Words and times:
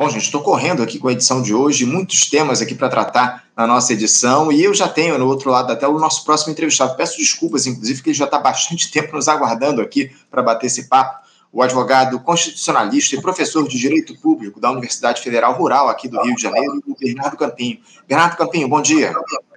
Bom, 0.00 0.08
gente, 0.08 0.22
estou 0.22 0.40
correndo 0.40 0.82
aqui 0.82 0.98
com 0.98 1.08
a 1.08 1.12
edição 1.12 1.42
de 1.42 1.52
hoje, 1.52 1.84
muitos 1.84 2.24
temas 2.24 2.62
aqui 2.62 2.74
para 2.74 2.88
tratar 2.88 3.44
na 3.54 3.66
nossa 3.66 3.92
edição, 3.92 4.50
e 4.50 4.64
eu 4.64 4.72
já 4.72 4.88
tenho 4.88 5.18
no 5.18 5.26
outro 5.26 5.50
lado 5.50 5.68
da 5.68 5.76
tela 5.76 5.92
o 5.94 6.00
nosso 6.00 6.24
próximo 6.24 6.50
entrevistado. 6.50 6.96
Peço 6.96 7.18
desculpas, 7.18 7.66
inclusive, 7.66 8.02
que 8.02 8.08
ele 8.08 8.16
já 8.16 8.24
está 8.24 8.38
bastante 8.38 8.88
tempo 8.90 9.14
nos 9.14 9.28
aguardando 9.28 9.82
aqui 9.82 10.10
para 10.30 10.42
bater 10.42 10.68
esse 10.68 10.88
papo. 10.88 11.20
O 11.52 11.60
advogado 11.60 12.18
constitucionalista 12.20 13.14
e 13.14 13.20
professor 13.20 13.68
de 13.68 13.76
Direito 13.76 14.18
Público 14.18 14.58
da 14.58 14.70
Universidade 14.70 15.20
Federal 15.20 15.52
Rural 15.52 15.90
aqui 15.90 16.08
do 16.08 16.18
Rio 16.22 16.34
de 16.34 16.44
Janeiro, 16.44 16.82
o 16.86 16.96
Bernardo 16.98 17.36
Campinho. 17.36 17.78
Bernardo 18.08 18.38
Campinho, 18.38 18.68
bom 18.68 18.80
dia. 18.80 19.12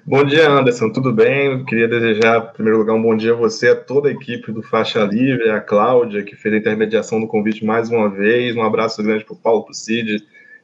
Bom 0.06 0.26
dia, 0.26 0.50
Anderson. 0.50 0.90
Tudo 0.90 1.14
bem? 1.14 1.64
Queria 1.64 1.88
desejar, 1.88 2.50
em 2.50 2.54
primeiro 2.54 2.80
lugar, 2.80 2.94
um 2.94 3.02
bom 3.02 3.16
dia 3.16 3.32
a 3.32 3.38
você, 3.38 3.70
a 3.70 3.76
toda 3.76 4.10
a 4.10 4.12
equipe 4.12 4.52
do 4.52 4.62
Faixa 4.62 5.06
Livre, 5.06 5.50
a 5.50 5.62
Cláudia, 5.62 6.22
que 6.24 6.36
fez 6.36 6.54
a 6.54 6.58
intermediação 6.58 7.22
do 7.22 7.28
convite 7.28 7.64
mais 7.64 7.90
uma 7.90 8.10
vez. 8.10 8.54
Um 8.54 8.64
abraço 8.64 9.02
grande 9.02 9.24
para 9.24 9.34
o 9.34 9.38
Paulo, 9.38 9.64
para 9.64 9.72
o 9.72 9.74
Cid, 9.74 10.22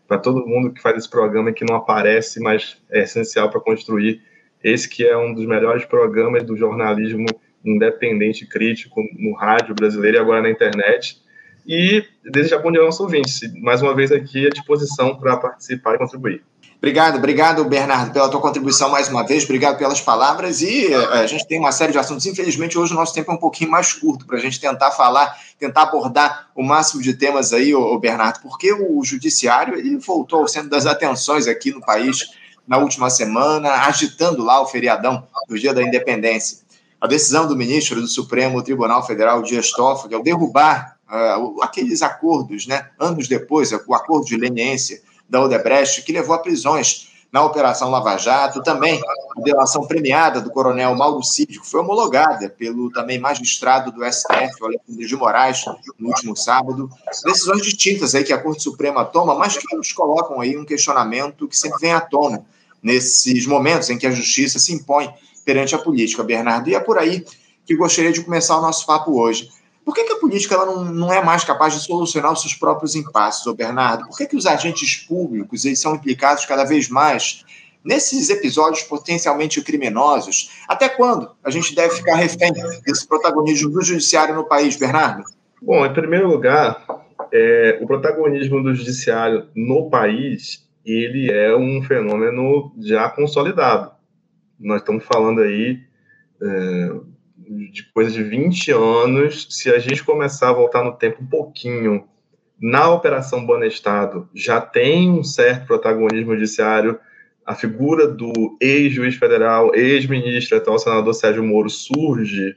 para 0.09 0.17
todo 0.17 0.47
mundo 0.47 0.73
que 0.73 0.81
faz 0.81 0.97
esse 0.97 1.09
programa 1.09 1.51
e 1.51 1.53
que 1.53 1.63
não 1.63 1.75
aparece, 1.75 2.41
mas 2.41 2.81
é 2.89 3.04
essencial 3.04 3.47
para 3.51 3.61
construir 3.61 4.19
esse 4.63 4.89
que 4.89 5.05
é 5.05 5.15
um 5.15 5.36
dos 5.36 5.45
melhores 5.45 5.86
programas 5.86 6.43
do 6.43 6.57
jornalismo 6.57 7.27
independente 7.63 8.47
crítico 8.47 9.03
no 9.14 9.33
rádio 9.36 9.75
brasileiro 9.75 10.17
e 10.17 10.19
agora 10.19 10.41
na 10.41 10.50
internet. 10.50 11.21
E 11.67 12.03
desejar 12.25 12.57
bom 12.57 12.71
dia 12.71 12.81
aos 12.81 13.00
ouvintes. 13.00 13.41
Mais 13.61 13.83
uma 13.83 13.95
vez 13.95 14.11
aqui 14.11 14.47
à 14.47 14.50
disposição 14.50 15.15
para 15.15 15.37
participar 15.37 15.93
e 15.93 15.97
contribuir. 16.00 16.43
Obrigado, 16.82 17.18
obrigado, 17.18 17.65
Bernardo, 17.65 18.14
pela 18.14 18.29
tua 18.29 18.39
contribuição 18.39 18.89
mais 18.89 19.10
uma 19.10 19.25
vez, 19.25 19.43
obrigado 19.43 19.78
pelas 19.78 20.00
palavras. 20.00 20.61
E 20.61 20.86
eh, 20.86 20.96
a 21.11 21.28
gente 21.28 21.46
tem 21.46 21.60
uma 21.60 21.74
série 21.74 21.92
de 21.92 21.97
assuntos. 21.97 22.25
Infelizmente, 22.25 22.79
hoje 22.79 22.93
o 22.93 22.96
nosso 22.96 23.14
tempo 23.14 23.29
é 23.29 23.33
um 23.33 23.37
pouquinho 23.37 23.70
mais 23.70 23.92
curto 23.92 24.25
para 24.25 24.37
a 24.37 24.39
gente 24.39 24.61
tentar 24.61 24.92
falar, 24.92 25.37
tentar 25.60 25.82
abordar 25.82 26.47
o 26.56 26.64
máximo 26.64 27.01
de 27.01 27.14
temas 27.14 27.51
aí, 27.51 27.75
ô, 27.75 28.00
Bernardo, 28.00 28.39
porque 28.42 28.71
o 28.71 29.04
judiciário 29.04 29.78
ele 29.78 29.97
voltou 29.97 30.39
ao 30.39 30.47
centro 30.47 30.70
das 30.70 30.86
atenções 30.86 31.47
aqui 31.47 31.70
no 31.70 31.82
país 31.82 32.30
na 32.66 32.78
última 32.78 33.09
semana, 33.09 33.72
agitando 33.86 34.42
lá 34.42 34.62
o 34.62 34.66
feriadão 34.66 35.28
do 35.50 35.59
Dia 35.59 35.73
da 35.73 35.84
Independência. 35.84 36.59
A 37.02 37.08
decisão 37.08 37.46
do 37.46 37.58
ministro 37.58 38.00
do 38.00 38.08
Supremo 38.08 38.64
Tribunal 38.64 39.06
Federal, 39.06 39.42
Dias 39.42 39.72
Toffoli, 39.72 40.16
ao 40.16 40.23
derrubar 40.23 40.98
uh, 41.12 41.62
aqueles 41.62 42.02
acordos, 42.02 42.68
né, 42.68 42.88
anos 42.98 43.28
depois, 43.28 43.73
o 43.73 43.94
acordo 43.94 44.25
de 44.25 44.38
leniência 44.38 45.02
da 45.30 45.41
Odebrecht, 45.41 46.02
que 46.02 46.11
levou 46.11 46.35
a 46.35 46.39
prisões 46.39 47.09
na 47.31 47.44
Operação 47.44 47.91
Lava 47.91 48.17
Jato, 48.17 48.63
também 48.63 48.99
a 49.38 49.41
delação 49.41 49.85
premiada 49.85 50.41
do 50.41 50.49
coronel 50.49 50.95
Mauro 50.95 51.23
Cid, 51.23 51.59
foi 51.63 51.81
homologada 51.81 52.49
pelo 52.49 52.91
também 52.91 53.19
magistrado 53.19 53.91
do 53.91 54.03
STF, 54.03 54.63
Alexandre 54.63 55.05
de 55.05 55.16
Moraes, 55.16 55.63
no 56.00 56.07
último 56.07 56.35
sábado. 56.35 56.89
Decisões 57.23 57.61
distintas 57.61 58.16
aí 58.16 58.23
que 58.23 58.33
a 58.33 58.41
Corte 58.41 58.63
Suprema 58.63 59.05
toma, 59.05 59.35
mas 59.35 59.57
que 59.57 59.75
nos 59.75 59.91
colocam 59.91 60.41
aí 60.41 60.57
um 60.57 60.66
questionamento 60.66 61.47
que 61.47 61.55
sempre 61.55 61.80
vem 61.80 61.94
à 61.94 62.02
tona 62.02 62.44
nesses 62.81 63.45
momentos 63.45 63.89
em 63.89 63.97
que 63.97 64.07
a 64.07 64.11
justiça 64.11 64.57
se 64.57 64.73
impõe 64.73 65.13
perante 65.45 65.75
a 65.75 65.77
política, 65.77 66.23
Bernardo. 66.23 66.69
E 66.69 66.75
é 66.75 66.80
por 66.80 66.97
aí 66.97 67.23
que 67.66 67.75
gostaria 67.75 68.11
de 68.11 68.23
começar 68.23 68.57
o 68.57 68.61
nosso 68.61 68.85
papo 68.88 69.19
hoje. 69.19 69.52
Por 69.90 69.95
que, 69.95 70.04
que 70.04 70.14
a 70.14 70.18
política 70.18 70.54
ela 70.54 70.68
não, 70.68 70.86
não 70.86 71.12
é 71.12 71.20
mais 71.20 71.44
capaz 71.44 71.73
de 71.73 71.80
solucionar 71.80 72.32
os 72.32 72.42
seus 72.42 72.54
próprios 72.54 72.94
impasses, 72.94 73.48
ô 73.48 73.56
Bernardo? 73.56 74.06
Por 74.06 74.16
que, 74.16 74.28
que 74.28 74.36
os 74.36 74.46
agentes 74.46 74.98
públicos 74.98 75.66
eles 75.66 75.80
são 75.80 75.96
implicados 75.96 76.46
cada 76.46 76.64
vez 76.64 76.88
mais 76.88 77.44
nesses 77.84 78.30
episódios 78.30 78.84
potencialmente 78.84 79.59
criminosos? 79.64 80.52
Até 80.68 80.90
quando 80.90 81.31
a 81.44 81.50
gente 81.50 81.73
deve 81.73 81.96
ficar 81.96 82.18
refém 82.18 82.54
desse 82.86 83.08
protagonismo 83.08 83.72
do 83.72 83.81
judiciário 83.81 84.36
no 84.36 84.44
país, 84.44 84.76
Bernardo? 84.76 85.23
Bom, 85.59 85.84
em 85.84 85.92
primeiro 85.92 86.28
lugar, 86.28 86.86
é, 87.34 87.80
o 87.81 87.88
protagonismo 87.88 88.62
do 88.62 88.76
judiciário 88.76 89.48
no 89.56 89.90
país 89.90 90.70
ele 90.86 91.31
é 91.31 91.56
um 91.58 91.81
fenômeno 91.81 92.72
já 92.78 93.09
consolidado. 93.09 93.90
Nós 94.59 94.81
estamos 94.81 95.03
falando 95.03 95.42
aí 95.42 95.80
é, 96.44 96.92
de 97.50 97.84
coisa 97.91 98.12
de 98.12 98.22
20 98.22 98.72
anos, 98.72 99.47
se 99.50 99.72
a 99.72 99.79
gente 99.79 100.03
começar 100.03 100.50
a 100.50 100.53
voltar 100.53 100.84
no 100.84 100.91
tempo 100.91 101.24
um 101.24 101.25
pouquinho, 101.25 102.07
na 102.62 102.91
Operação 102.91 103.46
Bonestado 103.46 104.29
já 104.35 104.62
tem 104.62 105.09
um 105.09 105.24
certo 105.24 105.66
protagonismo 105.66 106.34
judiciário, 106.34 107.00
a 107.46 107.56
figura 107.56 108.07
do 108.07 108.31
ex-juiz 108.62 109.16
federal, 109.16 109.74
ex-ministro, 109.74 110.57
atual 110.57 110.78
senador 110.78 111.13
Sérgio 111.16 111.44
Moro 111.44 111.69
surge 111.69 112.56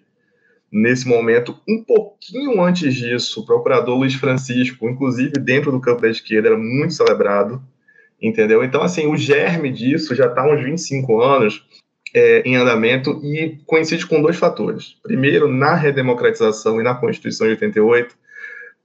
nesse 0.71 1.09
momento. 1.09 1.59
Um 1.67 1.83
pouquinho 1.83 2.61
antes 2.61 2.95
disso, 2.95 3.41
o 3.41 3.47
procurador 3.47 3.97
Luiz 3.97 4.15
Francisco, 4.15 4.87
inclusive 4.89 5.33
dentro 5.33 5.73
do 5.73 5.81
campo 5.81 6.03
da 6.03 6.11
esquerda, 6.11 6.49
era 6.49 6.59
muito 6.59 6.93
celebrado, 6.93 7.63
entendeu? 8.21 8.63
Então, 8.63 8.83
assim, 8.83 9.07
o 9.07 9.17
germe 9.17 9.71
disso 9.71 10.15
já 10.15 10.27
está 10.27 10.47
uns 10.47 10.63
25 10.63 11.23
anos, 11.23 11.67
é, 12.15 12.43
em 12.43 12.57
andamento 12.57 13.21
e 13.25 13.59
coincide 13.67 14.07
com 14.07 14.21
dois 14.21 14.37
fatores. 14.37 14.97
Primeiro, 15.03 15.49
na 15.49 15.75
redemocratização 15.75 16.81
e 16.81 16.85
na 16.85 16.95
Constituição 16.95 17.47
de 17.47 17.53
88, 17.55 18.15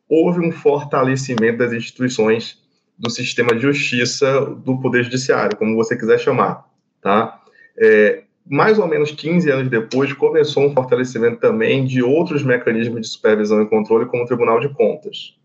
houve 0.09 0.39
um 0.39 0.51
fortalecimento 0.51 1.57
das 1.57 1.73
instituições 1.73 2.61
do 2.97 3.09
sistema 3.09 3.53
de 3.53 3.61
justiça 3.61 4.41
do 4.45 4.79
Poder 4.79 5.03
Judiciário, 5.03 5.57
como 5.57 5.75
você 5.75 5.95
quiser 5.95 6.19
chamar, 6.19 6.65
tá? 7.01 7.41
É, 7.77 8.23
mais 8.49 8.79
ou 8.79 8.87
menos 8.87 9.11
15 9.11 9.51
anos 9.51 9.69
depois, 9.69 10.11
começou 10.13 10.65
um 10.65 10.73
fortalecimento 10.73 11.37
também 11.37 11.85
de 11.85 12.01
outros 12.01 12.43
mecanismos 12.43 13.01
de 13.01 13.07
supervisão 13.07 13.61
e 13.61 13.67
controle, 13.67 14.05
como 14.05 14.23
o 14.23 14.25
Tribunal 14.25 14.59
de 14.59 14.69
Contas. 14.69 15.37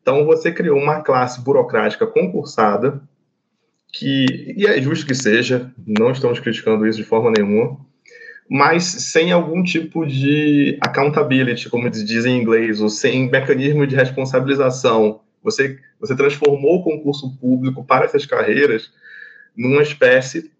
Então, 0.00 0.24
você 0.24 0.50
criou 0.52 0.78
uma 0.78 1.02
classe 1.02 1.42
burocrática 1.42 2.06
concursada, 2.06 3.02
que, 3.92 4.54
e 4.56 4.66
é 4.66 4.80
justo 4.80 5.06
que 5.06 5.14
seja, 5.14 5.72
não 5.86 6.10
estamos 6.10 6.38
criticando 6.40 6.86
isso 6.86 6.98
de 6.98 7.04
forma 7.04 7.30
nenhuma, 7.30 7.78
mas 8.48 8.84
sem 8.84 9.30
algum 9.32 9.62
tipo 9.62 10.06
de 10.06 10.78
accountability, 10.80 11.68
como 11.68 11.90
dizem 11.90 12.36
em 12.36 12.40
inglês, 12.40 12.80
ou 12.80 12.88
sem 12.88 13.30
mecanismo 13.30 13.86
de 13.86 13.94
responsabilização. 13.94 15.20
Você, 15.42 15.78
você 16.00 16.16
transformou 16.16 16.76
o 16.76 16.82
concurso 16.82 17.36
público 17.38 17.84
para 17.84 18.06
essas 18.06 18.24
carreiras 18.24 18.90
numa 19.56 19.82
espécie 19.82 20.50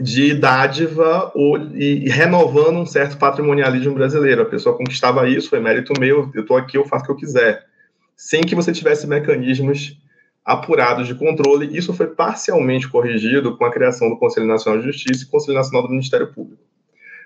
de 0.00 0.32
dádiva 0.32 1.30
ou, 1.34 1.58
e, 1.74 2.06
e 2.06 2.08
renovando 2.08 2.78
um 2.78 2.86
certo 2.86 3.18
patrimonialismo 3.18 3.94
brasileiro. 3.94 4.42
A 4.42 4.46
pessoa 4.46 4.76
conquistava 4.76 5.28
isso, 5.28 5.50
foi 5.50 5.60
mérito 5.60 5.92
meu, 6.00 6.30
eu 6.34 6.42
estou 6.42 6.56
aqui, 6.56 6.78
eu 6.78 6.86
faço 6.86 7.04
o 7.04 7.06
que 7.06 7.12
eu 7.12 7.16
quiser. 7.16 7.66
Sem 8.16 8.42
que 8.42 8.54
você 8.54 8.72
tivesse 8.72 9.06
mecanismos 9.06 10.00
apurados 10.44 11.06
de 11.06 11.14
controle. 11.14 11.76
Isso 11.76 11.92
foi 11.92 12.08
parcialmente 12.08 12.88
corrigido 12.88 13.56
com 13.56 13.64
a 13.64 13.70
criação 13.70 14.08
do 14.08 14.18
Conselho 14.18 14.46
Nacional 14.46 14.80
de 14.80 14.86
Justiça 14.86 15.24
e 15.24 15.28
Conselho 15.28 15.56
Nacional 15.56 15.82
do 15.82 15.90
Ministério 15.90 16.32
Público. 16.32 16.62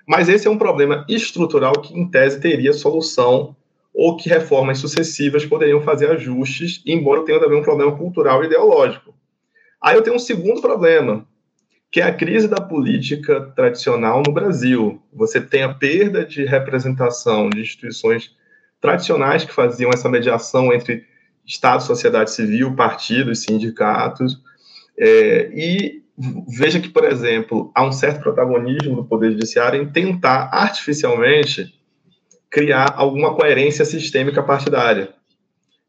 Mas 0.07 0.29
esse 0.29 0.47
é 0.47 0.51
um 0.51 0.57
problema 0.57 1.05
estrutural 1.09 1.73
que, 1.81 1.97
em 1.97 2.07
tese, 2.07 2.39
teria 2.39 2.73
solução 2.73 3.55
ou 3.93 4.17
que 4.17 4.29
reformas 4.29 4.77
sucessivas 4.77 5.45
poderiam 5.45 5.81
fazer 5.81 6.11
ajustes, 6.11 6.81
embora 6.85 7.23
tenha 7.23 7.39
também 7.39 7.57
um 7.57 7.63
problema 7.63 7.95
cultural 7.97 8.43
e 8.43 8.47
ideológico. 8.47 9.15
Aí 9.81 9.95
eu 9.95 10.01
tenho 10.01 10.17
um 10.17 10.19
segundo 10.19 10.61
problema, 10.61 11.25
que 11.91 12.01
é 12.01 12.03
a 12.03 12.13
crise 12.13 12.47
da 12.47 12.59
política 12.59 13.39
tradicional 13.55 14.21
no 14.25 14.33
Brasil. 14.33 15.01
Você 15.13 15.39
tem 15.39 15.63
a 15.63 15.73
perda 15.73 16.25
de 16.25 16.43
representação 16.43 17.49
de 17.49 17.61
instituições 17.61 18.35
tradicionais 18.81 19.45
que 19.45 19.53
faziam 19.53 19.89
essa 19.91 20.09
mediação 20.09 20.73
entre 20.73 21.05
Estado, 21.45 21.83
sociedade 21.83 22.31
civil, 22.31 22.75
partidos, 22.75 23.41
sindicatos, 23.43 24.41
é, 24.97 25.51
e 25.53 26.03
veja 26.47 26.79
que, 26.79 26.89
por 26.89 27.03
exemplo, 27.03 27.71
há 27.75 27.85
um 27.85 27.91
certo 27.91 28.21
protagonismo 28.21 28.95
do 28.95 29.05
Poder 29.05 29.31
Judiciário 29.31 29.81
em 29.81 29.89
tentar 29.89 30.49
artificialmente 30.51 31.73
criar 32.49 32.93
alguma 32.95 33.35
coerência 33.35 33.83
sistêmica 33.83 34.41
partidária, 34.41 35.13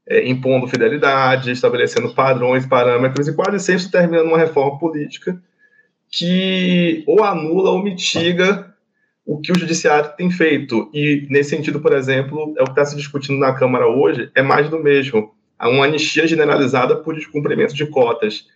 é, 0.09 0.29
impondo 0.29 0.67
fidelidade, 0.67 1.53
estabelecendo 1.53 2.13
padrões, 2.13 2.67
parâmetros, 2.67 3.29
e 3.29 3.35
quase 3.35 3.61
sempre 3.61 3.91
termina 3.91 4.25
numa 4.25 4.39
reforma 4.39 4.79
política 4.79 5.41
que 6.11 7.05
ou 7.07 7.23
anula 7.23 7.71
ou 7.71 7.83
mitiga 7.83 8.75
o 9.25 9.41
que 9.41 9.51
o 9.53 9.59
judiciário 9.59 10.13
tem 10.17 10.31
feito. 10.31 10.91
E, 10.95 11.27
nesse 11.29 11.51
sentido, 11.51 11.81
por 11.81 11.93
exemplo, 11.93 12.55
é 12.57 12.63
o 12.63 12.67
que 12.67 12.71
está 12.71 12.85
se 12.85 12.97
discutindo 12.97 13.39
na 13.39 13.53
Câmara 13.55 13.87
hoje, 13.89 14.31
é 14.35 14.43
mais 14.43 14.69
do 14.71 14.79
mesmo 14.79 15.36
a 15.59 15.69
uma 15.69 15.85
anistia 15.85 16.27
generalizada 16.27 16.97
por 16.97 17.15
descumprimento 17.15 17.75
de 17.75 17.87
cotas 17.87 18.47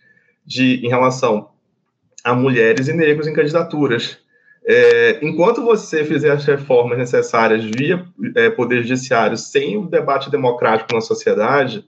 de, 0.45 0.85
em 0.85 0.89
relação 0.89 1.49
a 2.23 2.33
mulheres 2.33 2.87
e 2.87 2.93
negros 2.93 3.27
em 3.27 3.33
candidaturas. 3.33 4.19
É, 4.63 5.19
enquanto 5.23 5.63
você 5.63 6.05
fizer 6.05 6.31
as 6.31 6.45
reformas 6.45 6.97
necessárias 6.97 7.63
via 7.65 8.05
é, 8.35 8.49
Poder 8.49 8.83
Judiciário 8.83 9.35
sem 9.35 9.77
o 9.77 9.87
debate 9.87 10.29
democrático 10.29 10.93
na 10.93 11.01
sociedade, 11.01 11.83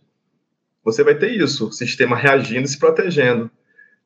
você 0.84 1.04
vai 1.04 1.16
ter 1.16 1.32
isso, 1.32 1.68
o 1.68 1.72
sistema 1.72 2.16
reagindo 2.16 2.66
e 2.66 2.68
se 2.68 2.80
protegendo. 2.80 3.50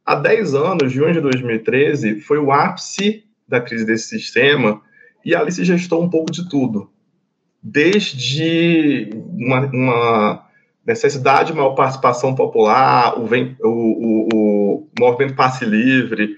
Há 0.05 0.15
10 0.15 0.53
anos, 0.53 0.91
junho 0.91 1.13
de 1.13 1.21
2013, 1.21 2.21
foi 2.21 2.37
o 2.37 2.51
ápice 2.51 3.25
da 3.47 3.61
crise 3.61 3.85
desse 3.85 4.07
sistema 4.09 4.81
e 5.25 5.33
ali 5.33 5.51
se 5.51 5.63
gestou 5.63 6.03
um 6.03 6.09
pouco 6.09 6.31
de 6.31 6.47
tudo. 6.49 6.89
Desde 7.63 9.09
uma, 9.13 9.65
uma 9.67 10.46
necessidade 10.87 11.51
de 11.51 11.57
maior 11.57 11.75
participação 11.75 12.33
popular, 12.33 13.19
o, 13.19 13.25
o, 13.25 13.67
o, 13.67 14.77
o 14.77 14.87
movimento 14.97 15.35
passe 15.35 15.65
livre, 15.65 16.37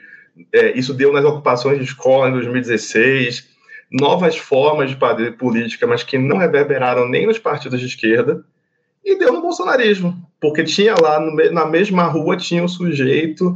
é, 0.52 0.78
isso 0.78 0.92
deu 0.92 1.14
nas 1.14 1.24
ocupações 1.24 1.78
de 1.78 1.84
escola 1.84 2.30
em 2.30 2.34
2016, 2.34 3.48
novas 3.92 4.38
formas 4.38 4.90
de 4.90 4.96
fazer 4.96 5.38
política, 5.38 5.86
mas 5.86 6.02
que 6.02 6.18
não 6.18 6.38
reverberaram 6.38 7.08
nem 7.08 7.28
nos 7.28 7.38
partidos 7.38 7.80
de 7.80 7.86
esquerda, 7.86 8.44
e 9.06 9.18
deu 9.18 9.32
no 9.32 9.42
bolsonarismo, 9.42 10.16
porque 10.42 10.64
tinha 10.64 10.96
lá 11.00 11.20
no, 11.20 11.36
na 11.52 11.66
mesma 11.68 12.04
rua 12.06 12.36
tinha 12.36 12.64
um 12.64 12.68
sujeito 12.68 13.54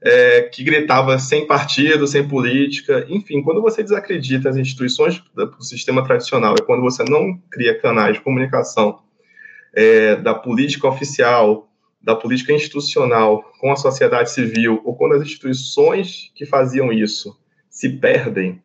é, 0.00 0.42
que 0.42 0.62
gritava 0.62 1.18
sem 1.18 1.44
partido, 1.46 2.06
sem 2.06 2.26
política, 2.26 3.04
enfim, 3.08 3.42
quando 3.42 3.60
você 3.60 3.82
desacredita 3.82 4.48
as 4.48 4.56
instituições 4.56 5.20
do 5.34 5.60
sistema 5.60 6.04
tradicional 6.04 6.54
e 6.56 6.62
quando 6.62 6.82
você 6.82 7.02
não 7.02 7.36
cria 7.50 7.78
canais 7.80 8.14
de 8.14 8.22
comunicação 8.22 9.00
é, 9.76 10.16
da 10.16 10.34
política 10.34 10.88
oficial, 10.88 11.70
da 12.00 12.16
política 12.16 12.52
institucional 12.52 13.42
com 13.60 13.70
a 13.70 13.76
sociedade 13.76 14.30
civil, 14.30 14.80
ou 14.84 14.96
quando 14.96 15.14
as 15.16 15.22
instituições 15.22 16.32
que 16.34 16.46
faziam 16.46 16.90
isso 16.90 17.38
se 17.68 17.90
perdem, 17.90 18.62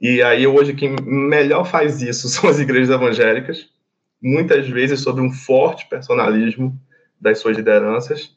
e 0.00 0.22
aí 0.22 0.46
hoje 0.46 0.72
quem 0.72 0.96
melhor 1.02 1.64
faz 1.64 2.00
isso 2.00 2.26
são 2.30 2.48
as 2.48 2.58
igrejas 2.58 2.88
evangélicas, 2.88 3.68
muitas 4.22 4.66
vezes 4.66 5.00
sob 5.00 5.20
um 5.20 5.30
forte 5.30 5.86
personalismo 5.88 6.74
das 7.20 7.38
suas 7.38 7.56
lideranças, 7.56 8.34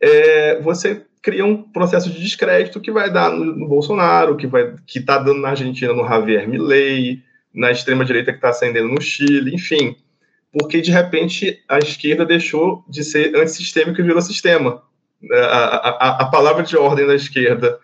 é, 0.00 0.60
você 0.60 1.06
cria 1.22 1.46
um 1.46 1.62
processo 1.62 2.10
de 2.10 2.20
descrédito 2.20 2.80
que 2.80 2.92
vai 2.92 3.10
dar 3.10 3.30
no, 3.30 3.44
no 3.56 3.66
Bolsonaro, 3.66 4.36
que 4.36 4.46
vai 4.46 4.74
que 4.86 4.98
está 4.98 5.16
dando 5.16 5.40
na 5.40 5.50
Argentina 5.50 5.94
no 5.94 6.06
Javier 6.06 6.46
Milei, 6.46 7.22
na 7.54 7.70
extrema 7.70 8.04
direita 8.04 8.32
que 8.32 8.38
está 8.38 8.50
ascendendo 8.50 8.88
no 8.88 9.00
Chile, 9.00 9.54
enfim, 9.54 9.96
porque 10.58 10.80
de 10.80 10.92
repente 10.92 11.62
a 11.68 11.78
esquerda 11.78 12.24
deixou 12.24 12.84
de 12.88 13.02
ser 13.02 13.34
antissistêmica 13.36 14.00
e 14.00 14.04
virou 14.04 14.22
sistema. 14.22 14.82
A, 15.32 15.36
a, 15.36 16.22
a 16.22 16.26
palavra 16.26 16.62
de 16.62 16.76
ordem 16.76 17.06
da 17.06 17.14
esquerda 17.14 17.78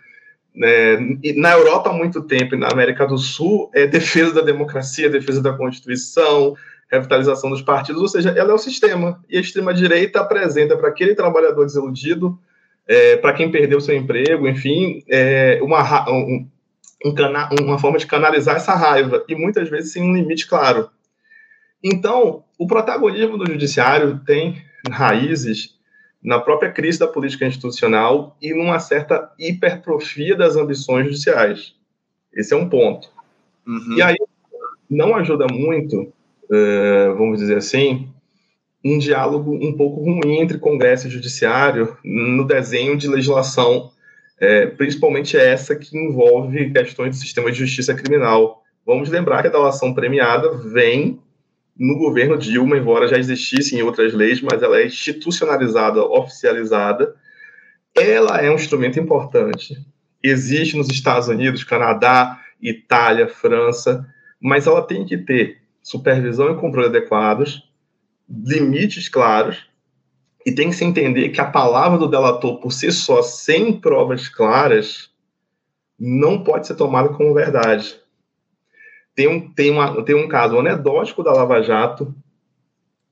né, 0.55 0.99
na 1.37 1.53
Europa 1.53 1.91
há 1.91 1.93
muito 1.93 2.23
tempo 2.23 2.55
e 2.55 2.59
na 2.59 2.69
América 2.69 3.07
do 3.07 3.19
Sul 3.19 3.71
é 3.75 3.87
defesa 3.87 4.35
da 4.35 4.43
democracia, 4.43 5.11
defesa 5.11 5.43
da 5.43 5.53
Constituição, 5.53 6.55
revitalização 6.89 7.51
dos 7.51 7.63
partidos, 7.63 8.01
ou 8.01 8.09
seja, 8.09 8.31
ela 8.31 8.51
é 8.51 8.55
o 8.55 8.59
sistema. 8.59 9.21
E 9.29 9.37
a 9.37 9.41
extrema-direita 9.41 10.21
apresenta 10.21 10.77
para 10.77 10.89
aquele 10.89 11.15
trabalhador 11.15 11.65
desiludido, 11.65 12.39
é, 12.87 13.17
para 13.17 13.33
quem 13.33 13.51
perdeu 13.51 13.81
seu 13.81 13.97
emprego, 13.97 14.49
enfim, 14.49 15.03
é, 15.09 15.59
uma, 15.63 16.09
um, 16.09 16.49
um 17.05 17.15
uma 17.61 17.79
forma 17.79 17.99
de 17.99 18.07
canalizar 18.07 18.57
essa 18.57 18.75
raiva, 18.75 19.25
e 19.29 19.35
muitas 19.35 19.69
vezes 19.69 19.93
sem 19.93 20.03
um 20.03 20.15
limite 20.15 20.47
claro. 20.47 20.89
Então, 21.83 22.45
o 22.59 22.67
protagonismo 22.67 23.39
do 23.39 23.51
judiciário 23.51 24.21
tem 24.25 24.63
raízes 24.91 25.79
na 26.23 26.39
própria 26.39 26.71
crise 26.71 26.99
da 26.99 27.09
política 27.09 27.47
institucional 27.47 28.37
e 28.41 28.53
numa 28.53 28.79
certa 28.79 29.33
hipertrofia 29.39 30.37
das 30.37 30.57
ambições 30.57 31.07
judiciais. 31.07 31.75
Esse 32.35 32.53
é 32.53 32.57
um 32.57 32.69
ponto. 32.69 33.09
Uhum. 33.67 33.97
E 33.97 34.03
aí 34.03 34.17
não 34.89 35.15
ajuda 35.15 35.47
muito, 35.51 36.03
uh, 36.03 37.15
vamos 37.17 37.39
dizer 37.39 37.57
assim, 37.57 38.09
um 38.85 38.99
diálogo 38.99 39.53
um 39.55 39.73
pouco 39.77 40.03
ruim 40.03 40.41
entre 40.41 40.59
Congresso 40.59 41.07
e 41.07 41.11
Judiciário 41.11 41.97
no 42.05 42.47
desenho 42.47 42.97
de 42.97 43.09
legislação, 43.09 43.91
é, 44.39 44.67
principalmente 44.67 45.37
essa 45.37 45.77
que 45.77 45.97
envolve 45.97 46.71
questões 46.71 47.17
do 47.17 47.21
sistema 47.21 47.53
de 47.53 47.59
justiça 47.59 47.95
criminal. 47.95 48.63
Vamos 48.87 49.11
lembrar 49.11 49.43
que 49.43 49.49
a 49.49 49.53
delação 49.53 49.93
premiada 49.93 50.57
vem 50.57 51.21
no 51.81 51.97
governo 51.97 52.37
Dilma, 52.37 52.77
embora 52.77 53.09
já 53.09 53.17
existissem 53.17 53.79
em 53.79 53.83
outras 53.83 54.13
leis, 54.13 54.43
mas 54.43 54.63
ela 54.63 54.79
é 54.79 54.85
institucionalizada, 54.85 56.05
oficializada. 56.05 57.17
Ela 57.97 58.37
é 58.43 58.51
um 58.51 58.57
instrumento 58.57 59.01
importante. 59.01 59.75
Existe 60.23 60.77
nos 60.77 60.91
Estados 60.91 61.29
Unidos, 61.29 61.65
Canadá, 61.65 62.39
Itália, 62.61 63.27
França, 63.27 64.07
mas 64.39 64.67
ela 64.67 64.83
tem 64.83 65.07
que 65.07 65.17
ter 65.17 65.63
supervisão 65.83 66.53
e 66.53 66.61
controle 66.61 66.89
adequados, 66.89 67.63
limites 68.29 69.09
claros, 69.09 69.67
e 70.45 70.53
tem 70.53 70.69
que 70.69 70.77
se 70.77 70.85
entender 70.85 71.31
que 71.31 71.41
a 71.41 71.47
palavra 71.47 71.97
do 71.99 72.09
delator, 72.09 72.61
por 72.61 72.73
si 72.73 72.93
só, 72.93 73.23
sem 73.23 73.73
provas 73.81 74.29
claras, 74.29 75.11
não 75.99 76.45
pode 76.45 76.67
ser 76.67 76.75
tomada 76.75 77.09
como 77.09 77.33
verdade. 77.33 78.00
Tem 79.15 79.29
um, 79.29 79.53
tem 79.53 79.71
uma, 79.71 80.03
tem 80.05 80.15
um 80.15 80.29
caso 80.29 80.59
anedótico 80.59 81.23
da 81.23 81.33
Lava 81.33 81.63
Jato, 81.63 82.15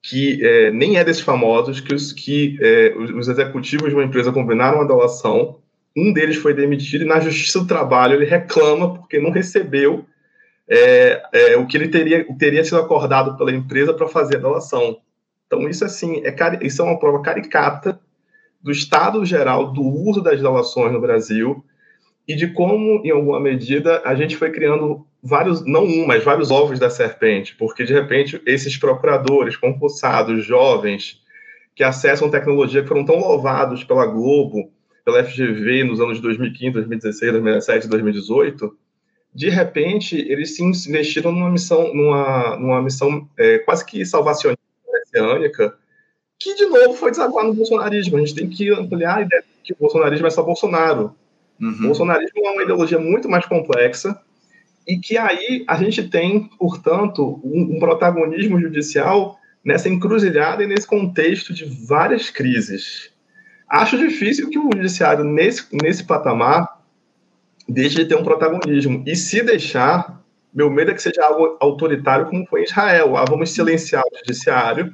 que 0.02 0.44
é, 0.44 0.70
nem 0.70 0.96
é 0.96 1.04
desses 1.04 1.22
famosos, 1.22 1.80
que, 1.80 1.94
os, 1.94 2.12
que 2.12 2.58
é, 2.60 2.94
os 2.96 3.28
executivos 3.28 3.88
de 3.88 3.94
uma 3.94 4.04
empresa 4.04 4.32
combinaram 4.32 4.80
a 4.80 4.84
delação, 4.84 5.58
um 5.96 6.12
deles 6.12 6.36
foi 6.36 6.54
demitido 6.54 7.02
e 7.02 7.08
na 7.08 7.18
Justiça 7.18 7.60
do 7.60 7.66
Trabalho 7.66 8.14
ele 8.14 8.24
reclama 8.24 8.94
porque 8.94 9.18
não 9.18 9.30
recebeu 9.30 10.06
é, 10.68 11.22
é, 11.32 11.56
o 11.56 11.66
que 11.66 11.76
ele 11.76 11.88
teria, 11.88 12.24
teria 12.36 12.62
sido 12.62 12.78
acordado 12.78 13.36
pela 13.36 13.52
empresa 13.52 13.92
para 13.92 14.06
fazer 14.06 14.36
a 14.36 14.40
delação. 14.40 14.98
Então, 15.46 15.68
isso, 15.68 15.84
assim, 15.84 16.22
é, 16.24 16.34
isso 16.62 16.82
é 16.82 16.84
uma 16.84 16.98
prova 16.98 17.22
caricata 17.22 17.98
do 18.60 18.70
estado 18.70 19.24
geral 19.24 19.72
do 19.72 19.82
uso 19.82 20.20
das 20.20 20.40
delações 20.40 20.92
no 20.92 21.00
Brasil 21.00 21.64
e 22.28 22.36
de 22.36 22.46
como, 22.48 23.00
em 23.04 23.10
alguma 23.10 23.40
medida, 23.40 24.02
a 24.04 24.14
gente 24.14 24.36
foi 24.36 24.50
criando 24.50 25.06
vários, 25.22 25.64
não 25.64 25.84
um, 25.84 26.06
mas 26.06 26.22
vários 26.22 26.50
ovos 26.50 26.78
da 26.78 26.90
serpente, 26.90 27.56
porque 27.56 27.84
de 27.84 27.94
repente 27.94 28.40
esses 28.44 28.76
procuradores, 28.76 29.56
concursados, 29.56 30.44
jovens, 30.44 31.22
que 31.75 31.82
acessam 31.82 32.30
tecnologia 32.30 32.82
que 32.82 32.88
foram 32.88 33.04
tão 33.04 33.19
louvados 33.19 33.82
pela 33.82 34.04
Globo, 34.04 34.70
pela 35.04 35.25
FGV 35.25 35.84
nos 35.84 36.00
anos 36.00 36.20
2015, 36.20 36.72
2016, 36.72 37.32
2017, 37.32 37.88
2018, 37.88 38.76
de 39.34 39.48
repente 39.48 40.16
eles 40.16 40.54
se 40.54 40.62
investiram 40.62 41.32
numa 41.32 41.50
missão, 41.50 41.94
numa, 41.94 42.56
numa 42.56 42.82
missão 42.82 43.26
é, 43.38 43.58
quase 43.58 43.86
que 43.86 44.04
salvacionista, 44.04 44.58
que 46.38 46.54
de 46.54 46.66
novo 46.66 46.94
foi 46.94 47.10
desaguar 47.10 47.44
no 47.44 47.54
bolsonarismo. 47.54 48.16
A 48.16 48.20
gente 48.20 48.34
tem 48.34 48.48
que 48.48 48.70
ampliar 48.70 49.19
a 49.19 49.22
ideia 49.22 49.42
de 49.42 49.62
que 49.64 49.72
o 49.72 49.76
bolsonarismo 49.80 50.26
é 50.26 50.30
só 50.30 50.42
Bolsonaro. 50.42 51.14
Uhum. 51.60 51.70
O 51.70 51.82
bolsonarismo 51.88 52.46
é 52.46 52.50
uma 52.50 52.62
ideologia 52.62 52.99
muito 52.99 53.28
mais 53.28 53.46
complexa, 53.46 54.20
e 54.87 54.99
que 54.99 55.19
aí 55.19 55.64
a 55.69 55.76
gente 55.76 56.08
tem, 56.08 56.49
portanto, 56.58 57.40
um, 57.44 57.76
um 57.76 57.78
protagonismo 57.78 58.58
judicial 58.58 59.38
nessa 59.62 59.88
encruzilhada 59.88 60.64
e 60.64 60.66
nesse 60.66 60.87
contexto 60.87 61.52
de 61.52 61.66
várias 61.87 62.31
crises. 62.31 63.10
Acho 63.69 63.99
difícil 63.99 64.49
que 64.49 64.58
o 64.58 64.70
judiciário, 64.75 65.25
nesse, 65.25 65.66
nesse 65.82 66.04
patamar, 66.04 66.80
deixe 67.68 67.97
de 67.97 68.06
ter 68.06 68.14
um 68.14 68.25
protagonismo. 68.25 69.04
E 69.06 69.14
se 69.14 69.42
deixar, 69.42 70.25
meu 70.54 70.71
medo 70.71 70.90
é 70.90 70.94
que 70.94 71.02
seja 71.02 71.23
algo 71.23 71.59
autoritário, 71.61 72.26
como 72.26 72.47
foi 72.47 72.62
em 72.62 72.64
Israel. 72.64 73.14
Ah, 73.18 73.26
vamos 73.28 73.50
silenciar 73.50 74.02
o 74.11 74.18
judiciário, 74.18 74.90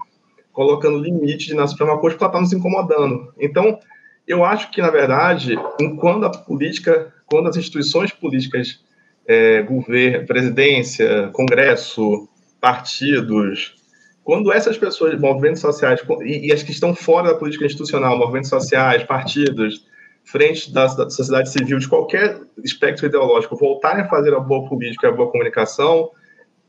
colocando 0.53 0.99
limite 0.99 1.55
na 1.55 1.69
Suprema 1.69 1.97
Corte, 2.01 2.15
porque 2.15 2.25
ela 2.25 2.33
está 2.33 2.41
nos 2.41 2.53
incomodando. 2.53 3.33
Então, 3.39 3.79
eu 4.27 4.45
acho 4.45 4.71
que, 4.71 4.81
na 4.81 4.91
verdade, 4.91 5.57
quando 6.01 6.27
a 6.27 6.31
política, 6.31 7.13
quando 7.27 7.49
as 7.49 7.57
instituições 7.57 8.11
políticas 8.11 8.83
é, 9.27 9.63
governo, 9.63 10.27
presidência, 10.27 11.29
congresso, 11.33 12.29
partidos, 12.61 13.75
quando 14.23 14.51
essas 14.53 14.79
pessoas, 14.79 15.19
movimentos 15.21 15.61
sociais, 15.61 16.03
e, 16.23 16.49
e, 16.49 16.53
as 16.53 16.63
que 16.63 16.71
estão 16.71 16.95
fora 16.95 17.33
da 17.33 17.39
política 17.39 17.67
institucional, 17.67 18.19
movimentos 18.19 18.49
sociais, 18.49 19.03
partidos, 19.03 19.87
frente 20.25 20.73
da, 20.73 20.87
da, 20.87 21.11
sociedade 21.11 21.51
civil, 21.51 21.79
de 21.79 21.87
qualquer 21.87 22.41
espectro 22.65 23.07
ideológico, 23.07 23.57
voltarem 23.57 24.05
a 24.05 24.09
fazer 24.09 24.35
a 24.35 24.41
boa 24.41 24.67
política, 24.67 25.09
a 25.09 25.13
boa 25.13 25.31
comunicação, 25.31 26.11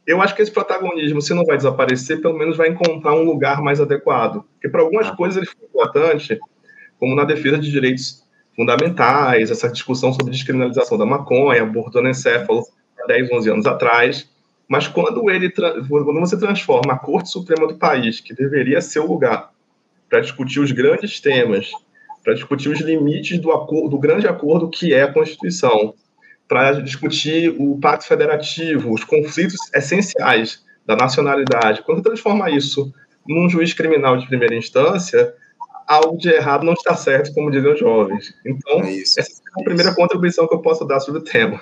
eu 0.05 0.21
acho 0.21 0.35
que 0.35 0.41
esse 0.41 0.51
protagonismo, 0.51 1.21
se 1.21 1.33
não 1.33 1.45
vai 1.45 1.57
desaparecer, 1.57 2.21
pelo 2.21 2.37
menos 2.37 2.57
vai 2.57 2.67
encontrar 2.67 3.15
um 3.15 3.23
lugar 3.23 3.61
mais 3.61 3.81
adequado. 3.81 4.43
Porque 4.53 4.69
para 4.69 4.81
algumas 4.81 5.07
ah. 5.07 5.15
coisas 5.15 5.37
ele 5.37 5.47
foi 5.47 5.67
importante, 5.67 6.37
como 7.05 7.15
na 7.15 7.23
defesa 7.23 7.59
de 7.59 7.69
direitos 7.69 8.23
fundamentais, 8.55 9.51
essa 9.51 9.69
discussão 9.69 10.11
sobre 10.11 10.31
descriminalização 10.31 10.97
da 10.97 11.05
maconha, 11.05 11.61
aborto 11.61 11.99
anencefalo, 11.99 12.63
há 12.99 13.05
10, 13.05 13.31
11 13.31 13.49
anos 13.51 13.65
atrás. 13.67 14.27
Mas 14.67 14.87
quando, 14.87 15.29
ele, 15.29 15.51
quando 15.51 16.19
você 16.19 16.35
transforma 16.35 16.93
a 16.93 16.97
Corte 16.97 17.29
Suprema 17.29 17.67
do 17.67 17.75
país, 17.75 18.19
que 18.19 18.33
deveria 18.33 18.81
ser 18.81 19.01
o 19.01 19.05
lugar 19.05 19.51
para 20.09 20.19
discutir 20.19 20.59
os 20.59 20.71
grandes 20.71 21.19
temas, 21.19 21.69
para 22.23 22.33
discutir 22.33 22.69
os 22.69 22.79
limites 22.79 23.37
do, 23.37 23.51
acordo, 23.51 23.89
do 23.89 23.99
grande 23.99 24.27
acordo 24.27 24.67
que 24.67 24.91
é 24.91 25.03
a 25.03 25.13
Constituição, 25.13 25.93
para 26.47 26.71
discutir 26.81 27.55
o 27.59 27.77
Pacto 27.77 28.07
Federativo, 28.07 28.91
os 28.91 29.03
conflitos 29.03 29.57
essenciais 29.75 30.65
da 30.83 30.95
nacionalidade, 30.95 31.83
quando 31.83 32.01
transforma 32.01 32.49
isso 32.49 32.91
num 33.27 33.47
juiz 33.47 33.75
criminal 33.75 34.17
de 34.17 34.25
primeira 34.25 34.55
instância, 34.55 35.35
algo 35.87 36.17
de 36.17 36.29
errado 36.29 36.65
não 36.65 36.73
está 36.73 36.95
certo, 36.95 37.33
como 37.33 37.51
dizem 37.51 37.73
os 37.73 37.79
jovens. 37.79 38.33
Então, 38.45 38.81
é 38.81 38.99
essa 38.99 39.21
é 39.21 39.25
a 39.59 39.63
primeira 39.63 39.93
contribuição 39.93 40.47
que 40.47 40.53
eu 40.53 40.59
posso 40.59 40.85
dar 40.85 40.99
sobre 40.99 41.21
o 41.21 41.23
tema. 41.23 41.61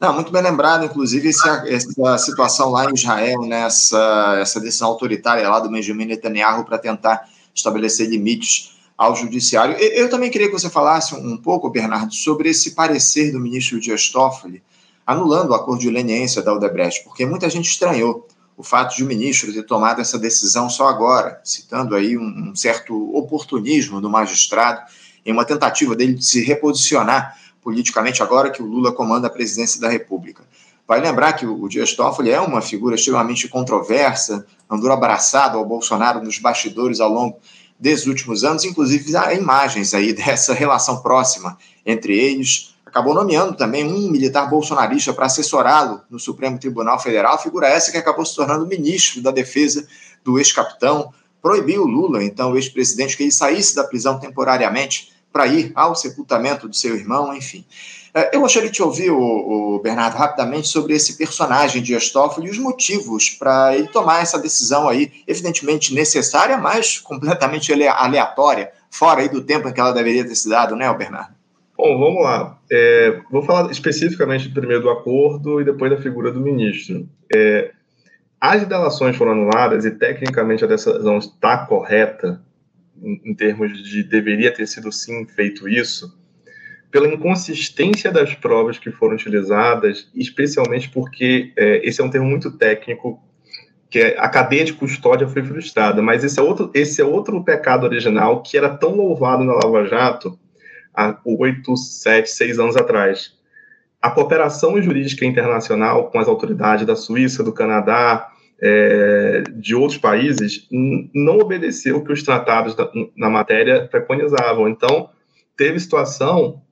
Não, 0.00 0.12
muito 0.12 0.32
bem 0.32 0.42
lembrado, 0.42 0.84
inclusive, 0.84 1.28
essa, 1.28 1.64
essa 1.68 2.18
situação 2.18 2.70
lá 2.70 2.90
em 2.90 2.94
Israel, 2.94 3.42
né, 3.42 3.62
essa, 3.62 4.38
essa 4.40 4.60
decisão 4.60 4.88
autoritária 4.88 5.48
lá 5.48 5.60
do 5.60 5.70
Benjamin 5.70 6.06
Netanyahu 6.06 6.64
para 6.64 6.76
tentar 6.76 7.28
estabelecer 7.54 8.08
limites 8.08 8.72
ao 8.98 9.14
judiciário. 9.14 9.76
Eu 9.76 10.10
também 10.10 10.30
queria 10.30 10.48
que 10.48 10.52
você 10.52 10.68
falasse 10.68 11.14
um 11.14 11.36
pouco, 11.36 11.70
Bernardo, 11.70 12.12
sobre 12.12 12.48
esse 12.48 12.74
parecer 12.74 13.30
do 13.30 13.38
ministro 13.38 13.78
Dias 13.78 14.10
Toffoli 14.10 14.62
anulando 15.06 15.50
o 15.50 15.54
acordo 15.54 15.80
de 15.80 15.90
leniência 15.90 16.42
da 16.42 16.52
Odebrecht, 16.52 17.04
porque 17.04 17.26
muita 17.26 17.48
gente 17.50 17.68
estranhou 17.68 18.26
o 18.56 18.62
fato 18.62 18.96
de 18.96 19.02
o 19.02 19.06
ministro 19.06 19.52
ter 19.52 19.62
tomado 19.62 20.00
essa 20.00 20.18
decisão 20.18 20.68
só 20.68 20.88
agora, 20.88 21.40
citando 21.44 21.94
aí 21.94 22.16
um, 22.16 22.50
um 22.50 22.56
certo 22.56 23.14
oportunismo 23.16 24.00
do 24.00 24.10
magistrado 24.10 24.82
em 25.24 25.32
uma 25.32 25.44
tentativa 25.44 25.94
dele 25.94 26.14
de 26.14 26.24
se 26.24 26.42
reposicionar 26.42 27.36
politicamente 27.62 28.22
agora 28.22 28.50
que 28.50 28.62
o 28.62 28.66
Lula 28.66 28.92
comanda 28.92 29.28
a 29.28 29.30
presidência 29.30 29.80
da 29.80 29.88
República. 29.88 30.44
Vai 30.86 31.00
lembrar 31.00 31.32
que 31.34 31.46
o 31.46 31.68
Dias 31.68 31.94
Toffoli 31.94 32.30
é 32.30 32.40
uma 32.40 32.60
figura 32.60 32.96
extremamente 32.96 33.48
controversa, 33.48 34.44
andou 34.68 34.90
abraçado 34.90 35.56
ao 35.56 35.64
Bolsonaro 35.64 36.22
nos 36.22 36.38
bastidores 36.38 37.00
ao 37.00 37.10
longo 37.10 37.38
desses 37.78 38.06
últimos 38.06 38.44
anos, 38.44 38.64
inclusive 38.64 39.16
há 39.16 39.32
imagens 39.32 39.94
aí 39.94 40.12
dessa 40.14 40.52
relação 40.52 41.00
próxima 41.00 41.56
entre 41.86 42.16
eles. 42.18 42.71
Acabou 42.92 43.14
nomeando 43.14 43.54
também 43.54 43.90
um 43.90 44.10
militar 44.10 44.50
bolsonarista 44.50 45.14
para 45.14 45.24
assessorá-lo 45.24 46.02
no 46.10 46.18
Supremo 46.18 46.58
Tribunal 46.58 47.00
Federal, 47.00 47.40
figura 47.40 47.66
essa 47.66 47.90
que 47.90 47.96
acabou 47.96 48.22
se 48.22 48.36
tornando 48.36 48.66
ministro 48.66 49.22
da 49.22 49.30
defesa 49.30 49.88
do 50.22 50.38
ex-capitão, 50.38 51.10
proibiu 51.40 51.84
Lula, 51.84 52.22
então 52.22 52.52
o 52.52 52.56
ex-presidente, 52.56 53.16
que 53.16 53.22
ele 53.22 53.32
saísse 53.32 53.74
da 53.74 53.82
prisão 53.82 54.20
temporariamente 54.20 55.10
para 55.32 55.46
ir 55.46 55.72
ao 55.74 55.94
sepultamento 55.94 56.68
do 56.68 56.76
seu 56.76 56.94
irmão, 56.94 57.34
enfim. 57.34 57.64
É, 58.12 58.36
eu 58.36 58.42
gostaria 58.42 58.68
de 58.68 58.74
te 58.74 58.82
ouvir, 58.82 59.10
o, 59.10 59.80
Bernardo, 59.82 60.18
rapidamente 60.18 60.68
sobre 60.68 60.92
esse 60.94 61.16
personagem 61.16 61.82
de 61.82 61.94
Astófilo 61.94 62.46
e 62.46 62.50
os 62.50 62.58
motivos 62.58 63.30
para 63.30 63.74
ele 63.74 63.88
tomar 63.88 64.20
essa 64.20 64.38
decisão 64.38 64.86
aí, 64.86 65.10
evidentemente 65.26 65.94
necessária, 65.94 66.58
mas 66.58 66.98
completamente 66.98 67.72
aleatória, 67.72 68.70
fora 68.90 69.22
aí 69.22 69.30
do 69.30 69.40
tempo 69.40 69.66
em 69.66 69.72
que 69.72 69.80
ela 69.80 69.92
deveria 69.92 70.28
ter 70.28 70.34
se 70.34 70.46
dado, 70.46 70.76
né, 70.76 70.92
Bernardo? 70.92 71.40
Bom, 71.84 71.98
vamos 71.98 72.22
lá. 72.22 72.60
É, 72.70 73.20
vou 73.28 73.42
falar 73.42 73.68
especificamente 73.68 74.48
primeiro 74.48 74.84
do 74.84 74.90
acordo 74.90 75.60
e 75.60 75.64
depois 75.64 75.90
da 75.90 76.00
figura 76.00 76.30
do 76.30 76.40
ministro. 76.40 77.08
É, 77.34 77.72
as 78.40 78.64
delações 78.64 79.16
foram 79.16 79.32
anuladas 79.32 79.84
e 79.84 79.90
tecnicamente 79.90 80.62
a 80.64 80.68
decisão 80.68 81.18
está 81.18 81.66
correta, 81.66 82.40
em 83.02 83.34
termos 83.34 83.82
de 83.82 84.04
deveria 84.04 84.54
ter 84.54 84.68
sido 84.68 84.92
sim 84.92 85.26
feito 85.26 85.68
isso, 85.68 86.16
pela 86.88 87.08
inconsistência 87.08 88.12
das 88.12 88.32
provas 88.32 88.78
que 88.78 88.92
foram 88.92 89.16
utilizadas, 89.16 90.08
especialmente 90.14 90.88
porque 90.88 91.52
é, 91.56 91.84
esse 91.84 92.00
é 92.00 92.04
um 92.04 92.10
termo 92.10 92.28
muito 92.28 92.56
técnico, 92.56 93.20
que 93.90 93.98
é, 93.98 94.20
a 94.20 94.28
cadeia 94.28 94.64
de 94.64 94.72
custódia 94.72 95.26
foi 95.26 95.42
frustrada, 95.42 96.00
mas 96.00 96.22
esse 96.22 96.38
é 96.38 96.42
outro, 96.44 96.70
esse 96.74 97.02
é 97.02 97.04
outro 97.04 97.42
pecado 97.42 97.82
original 97.82 98.40
que 98.40 98.56
era 98.56 98.68
tão 98.68 98.94
louvado 98.94 99.42
na 99.42 99.54
Lava 99.54 99.84
Jato 99.84 100.38
há 100.94 101.18
oito, 101.24 101.76
sete, 101.76 102.30
seis 102.30 102.58
anos 102.58 102.76
atrás. 102.76 103.32
A 104.00 104.10
cooperação 104.10 104.80
jurídica 104.82 105.24
internacional 105.24 106.10
com 106.10 106.18
as 106.18 106.28
autoridades 106.28 106.86
da 106.86 106.96
Suíça, 106.96 107.42
do 107.42 107.52
Canadá, 107.52 108.28
é, 108.60 109.42
de 109.54 109.74
outros 109.74 109.98
países 109.98 110.68
não 110.70 111.38
obedeceu 111.38 111.96
o 111.96 112.04
que 112.04 112.12
os 112.12 112.22
tratados 112.22 112.76
da, 112.76 112.88
na 113.16 113.28
matéria 113.28 113.88
preconizavam. 113.88 114.68
Então, 114.68 115.10
teve 115.56 115.80
situação 115.80 116.62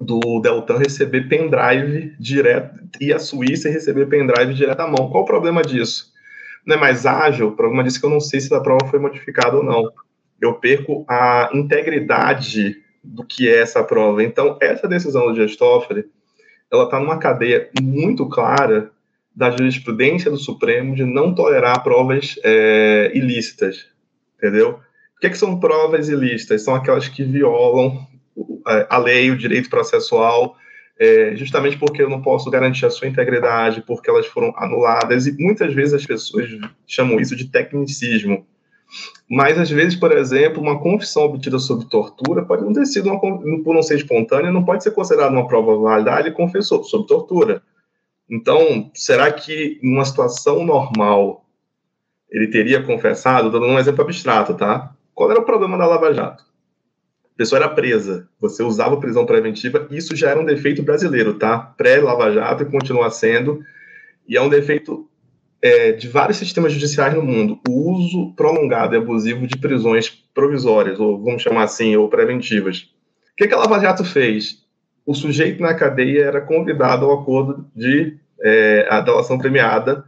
do 0.00 0.40
Deltan 0.40 0.78
receber 0.78 1.28
pendrive 1.28 2.16
direto 2.18 2.80
e 3.00 3.12
a 3.12 3.18
Suíça 3.18 3.68
receber 3.68 4.06
pendrive 4.06 4.54
direto 4.54 4.80
à 4.80 4.86
mão. 4.86 5.10
Qual 5.10 5.22
o 5.22 5.26
problema 5.26 5.62
disso? 5.62 6.10
Não 6.66 6.76
é 6.76 6.78
mais 6.78 7.06
ágil? 7.06 7.48
O 7.48 7.56
problema 7.56 7.84
disso 7.84 7.98
é 7.98 8.00
que 8.00 8.06
eu 8.06 8.10
não 8.10 8.20
sei 8.20 8.40
se 8.40 8.52
a 8.54 8.60
prova 8.60 8.86
foi 8.86 8.98
modificada 8.98 9.56
ou 9.56 9.62
não. 9.62 9.90
Eu 10.40 10.54
perco 10.54 11.04
a 11.08 11.50
integridade 11.52 12.82
do 13.02 13.24
que 13.24 13.48
é 13.48 13.60
essa 13.60 13.82
prova. 13.82 14.22
Então, 14.22 14.56
essa 14.60 14.86
decisão 14.86 15.26
do 15.26 15.34
Gestófoli, 15.34 16.04
ela 16.70 16.84
está 16.84 17.00
numa 17.00 17.18
cadeia 17.18 17.70
muito 17.80 18.28
clara 18.28 18.90
da 19.34 19.50
jurisprudência 19.50 20.30
do 20.30 20.36
Supremo 20.36 20.94
de 20.94 21.04
não 21.04 21.34
tolerar 21.34 21.82
provas 21.82 22.38
é, 22.44 23.10
ilícitas, 23.14 23.86
entendeu? 24.36 24.80
O 25.16 25.20
que, 25.20 25.26
é 25.26 25.30
que 25.30 25.38
são 25.38 25.58
provas 25.58 26.08
ilícitas? 26.08 26.62
São 26.62 26.74
aquelas 26.74 27.08
que 27.08 27.24
violam 27.24 28.06
a 28.88 28.98
lei, 28.98 29.30
o 29.30 29.36
direito 29.36 29.68
processual, 29.68 30.56
é, 30.98 31.34
justamente 31.36 31.78
porque 31.78 32.02
eu 32.02 32.10
não 32.10 32.20
posso 32.20 32.50
garantir 32.50 32.84
a 32.86 32.90
sua 32.90 33.08
integridade, 33.08 33.82
porque 33.86 34.10
elas 34.10 34.26
foram 34.26 34.52
anuladas, 34.56 35.26
e 35.26 35.32
muitas 35.42 35.72
vezes 35.72 35.94
as 35.94 36.06
pessoas 36.06 36.50
chamam 36.86 37.18
isso 37.18 37.34
de 37.34 37.46
tecnicismo. 37.46 38.46
Mas, 39.28 39.58
às 39.58 39.70
vezes, 39.70 39.94
por 39.94 40.12
exemplo, 40.12 40.62
uma 40.62 40.80
confissão 40.80 41.24
obtida 41.24 41.58
sob 41.58 41.84
tortura 41.88 42.44
pode 42.44 42.64
não 42.64 42.72
ter 42.72 42.86
sido, 42.86 43.08
uma, 43.08 43.20
por 43.20 43.74
não 43.74 43.82
ser 43.82 43.96
espontânea, 43.96 44.50
não 44.50 44.64
pode 44.64 44.82
ser 44.82 44.90
considerada 44.92 45.32
uma 45.32 45.46
prova 45.46 45.76
válida, 45.76 46.14
ah, 46.14 46.20
ele 46.20 46.32
confessou 46.32 46.82
sob 46.82 47.06
tortura. 47.06 47.62
Então, 48.28 48.90
será 48.94 49.30
que 49.32 49.80
numa 49.82 50.04
situação 50.04 50.64
normal 50.64 51.44
ele 52.30 52.46
teria 52.46 52.82
confessado? 52.82 53.50
Dando 53.50 53.66
um 53.66 53.78
exemplo 53.78 54.02
abstrato, 54.02 54.54
tá? 54.54 54.94
Qual 55.14 55.30
era 55.30 55.40
o 55.40 55.44
problema 55.44 55.76
da 55.76 55.86
Lava 55.86 56.14
Jato? 56.14 56.44
A 57.34 57.36
pessoa 57.36 57.58
era 57.58 57.68
presa, 57.68 58.28
você 58.40 58.62
usava 58.62 58.98
prisão 58.98 59.26
preventiva, 59.26 59.88
isso 59.90 60.14
já 60.14 60.30
era 60.30 60.40
um 60.40 60.44
defeito 60.44 60.82
brasileiro, 60.82 61.34
tá? 61.34 61.58
Pré-Lava 61.58 62.30
Jato 62.32 62.62
e 62.62 62.66
continua 62.66 63.10
sendo, 63.10 63.60
e 64.28 64.36
é 64.36 64.42
um 64.42 64.48
defeito 64.48 65.09
é, 65.62 65.92
de 65.92 66.08
vários 66.08 66.38
sistemas 66.38 66.72
judiciais 66.72 67.14
no 67.14 67.22
mundo, 67.22 67.58
o 67.68 67.92
uso 67.92 68.32
prolongado 68.34 68.94
e 68.94 68.98
abusivo 68.98 69.46
de 69.46 69.58
prisões 69.58 70.08
provisórias, 70.34 70.98
ou 70.98 71.22
vamos 71.22 71.42
chamar 71.42 71.64
assim, 71.64 71.96
ou 71.96 72.08
preventivas. 72.08 72.88
O 73.32 73.36
que, 73.36 73.48
que 73.48 73.54
a 73.54 73.58
Lava 73.58 73.80
Jato 73.80 74.04
fez? 74.04 74.60
o 75.10 75.14
sujeito 75.14 75.60
na 75.60 75.74
cadeia 75.74 76.24
era 76.24 76.40
convidado 76.40 77.04
ao 77.04 77.20
acordo 77.20 77.66
de 77.74 78.16
é, 78.40 78.86
adelação 78.88 79.38
premiada 79.38 80.04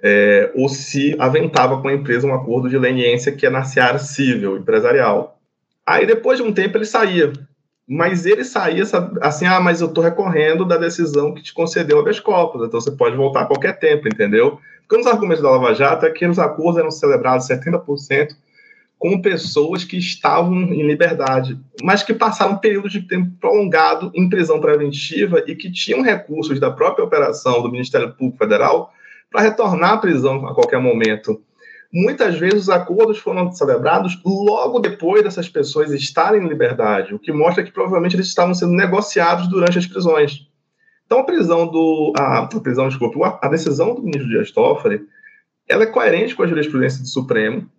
é, 0.00 0.52
ou 0.54 0.68
se 0.68 1.16
aventava 1.18 1.82
com 1.82 1.88
a 1.88 1.92
empresa 1.92 2.26
um 2.26 2.34
acordo 2.34 2.68
de 2.68 2.78
leniência 2.78 3.32
que 3.32 3.46
é 3.46 3.50
na 3.50 3.64
seara 3.64 3.98
civil, 3.98 4.56
empresarial. 4.56 5.40
Aí, 5.84 6.06
depois 6.06 6.38
de 6.38 6.44
um 6.44 6.52
tempo, 6.52 6.76
ele 6.76 6.84
saía. 6.84 7.32
Mas 7.86 8.24
ele 8.24 8.44
saía 8.44 8.82
assim, 9.20 9.46
ah, 9.46 9.60
mas 9.60 9.80
eu 9.80 9.88
estou 9.88 10.02
recorrendo 10.02 10.64
da 10.64 10.76
decisão 10.78 11.34
que 11.34 11.42
te 11.42 11.52
concedeu 11.52 11.98
habeas 11.98 12.18
corpus, 12.18 12.66
então 12.66 12.80
você 12.80 12.90
pode 12.90 13.14
voltar 13.14 13.42
a 13.42 13.46
qualquer 13.46 13.78
tempo, 13.78 14.08
entendeu? 14.08 14.58
Porque 14.80 14.96
nos 14.96 15.06
argumentos 15.06 15.42
da 15.42 15.50
Lava 15.50 15.74
Jato 15.74 16.06
é 16.06 16.10
que 16.10 16.26
os 16.26 16.38
acordos 16.38 16.78
eram 16.78 16.90
celebrados 16.90 17.46
70% 17.46 18.34
com 18.98 19.20
pessoas 19.20 19.84
que 19.84 19.98
estavam 19.98 20.54
em 20.54 20.86
liberdade, 20.86 21.58
mas 21.82 22.02
que 22.02 22.14
passaram 22.14 22.54
um 22.54 22.58
período 22.58 22.88
de 22.88 23.02
tempo 23.02 23.30
prolongado 23.38 24.10
em 24.14 24.30
prisão 24.30 24.60
preventiva 24.60 25.44
e 25.46 25.54
que 25.54 25.70
tinham 25.70 26.00
recursos 26.00 26.58
da 26.58 26.70
própria 26.70 27.04
operação 27.04 27.60
do 27.60 27.70
Ministério 27.70 28.12
Público 28.12 28.38
Federal 28.38 28.94
para 29.30 29.42
retornar 29.42 29.92
à 29.92 29.96
prisão 29.98 30.46
a 30.46 30.54
qualquer 30.54 30.80
momento. 30.80 31.42
Muitas 31.96 32.36
vezes 32.36 32.62
os 32.62 32.68
acordos 32.70 33.18
foram 33.18 33.52
celebrados 33.52 34.20
logo 34.24 34.80
depois 34.80 35.22
dessas 35.22 35.48
pessoas 35.48 35.92
estarem 35.92 36.42
em 36.42 36.48
liberdade, 36.48 37.14
o 37.14 37.20
que 37.20 37.30
mostra 37.30 37.62
que 37.62 37.70
provavelmente 37.70 38.16
eles 38.16 38.26
estavam 38.26 38.52
sendo 38.52 38.72
negociados 38.72 39.46
durante 39.46 39.78
as 39.78 39.86
prisões. 39.86 40.44
Então 41.06 41.20
a 41.20 41.24
prisão 41.24 41.68
do 41.68 42.12
a, 42.18 42.40
a 42.40 42.60
prisão, 42.60 42.88
desculpa, 42.88 43.38
a 43.40 43.48
decisão 43.48 43.94
do 43.94 44.02
ministro 44.02 44.28
Dias 44.28 44.50
Toffoli, 44.50 45.06
ela 45.68 45.84
é 45.84 45.86
coerente 45.86 46.34
com 46.34 46.42
a 46.42 46.48
jurisprudência 46.48 47.00
do 47.00 47.06
Supremo, 47.06 47.70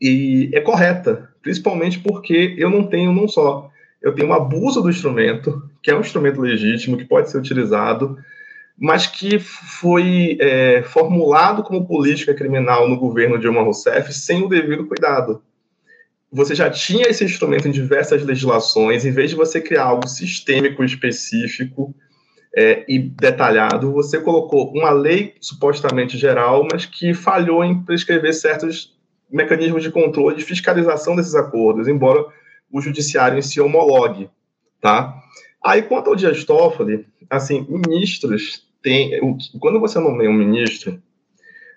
e 0.00 0.50
é 0.52 0.60
correta, 0.60 1.30
principalmente 1.40 2.00
porque 2.00 2.56
eu 2.58 2.68
não 2.68 2.88
tenho 2.88 3.12
não 3.12 3.28
só 3.28 3.70
eu 4.02 4.12
tenho 4.16 4.30
um 4.30 4.34
abuso 4.34 4.82
do 4.82 4.90
instrumento, 4.90 5.62
que 5.80 5.92
é 5.92 5.94
um 5.94 6.00
instrumento 6.00 6.40
legítimo, 6.40 6.96
que 6.96 7.04
pode 7.04 7.30
ser 7.30 7.38
utilizado, 7.38 8.18
mas 8.78 9.06
que 9.06 9.38
foi 9.38 10.36
é, 10.40 10.82
formulado 10.82 11.62
como 11.62 11.86
política 11.86 12.34
criminal 12.34 12.88
no 12.88 12.96
governo 12.96 13.38
Dilma 13.38 13.62
Rousseff 13.62 14.12
sem 14.12 14.42
o 14.42 14.48
devido 14.48 14.86
cuidado. 14.86 15.42
Você 16.32 16.54
já 16.54 16.70
tinha 16.70 17.08
esse 17.08 17.24
instrumento 17.24 17.68
em 17.68 17.72
diversas 17.72 18.24
legislações, 18.24 19.04
em 19.04 19.10
vez 19.10 19.30
de 19.30 19.36
você 19.36 19.60
criar 19.60 19.84
algo 19.84 20.08
sistêmico, 20.08 20.82
específico 20.82 21.94
é, 22.56 22.84
e 22.88 22.98
detalhado, 22.98 23.92
você 23.92 24.18
colocou 24.18 24.72
uma 24.72 24.90
lei 24.90 25.34
supostamente 25.40 26.18
geral, 26.18 26.66
mas 26.70 26.86
que 26.86 27.14
falhou 27.14 27.64
em 27.64 27.82
prescrever 27.82 28.34
certos 28.34 28.94
mecanismos 29.30 29.82
de 29.82 29.90
controle 29.90 30.36
de 30.36 30.44
fiscalização 30.44 31.16
desses 31.16 31.34
acordos, 31.34 31.88
embora 31.88 32.24
o 32.70 32.80
judiciário 32.80 33.38
em 33.38 33.42
si 33.42 33.60
homologue, 33.60 34.28
tá? 34.80 35.14
Aí, 35.64 35.82
quanto 35.82 36.10
ao 36.10 36.16
Dias 36.16 36.44
Toffoli, 36.44 37.06
assim, 37.36 37.66
ministros 37.68 38.66
têm... 38.82 39.20
Quando 39.58 39.80
você 39.80 39.98
nomeia 39.98 40.30
um 40.30 40.34
ministro, 40.34 41.00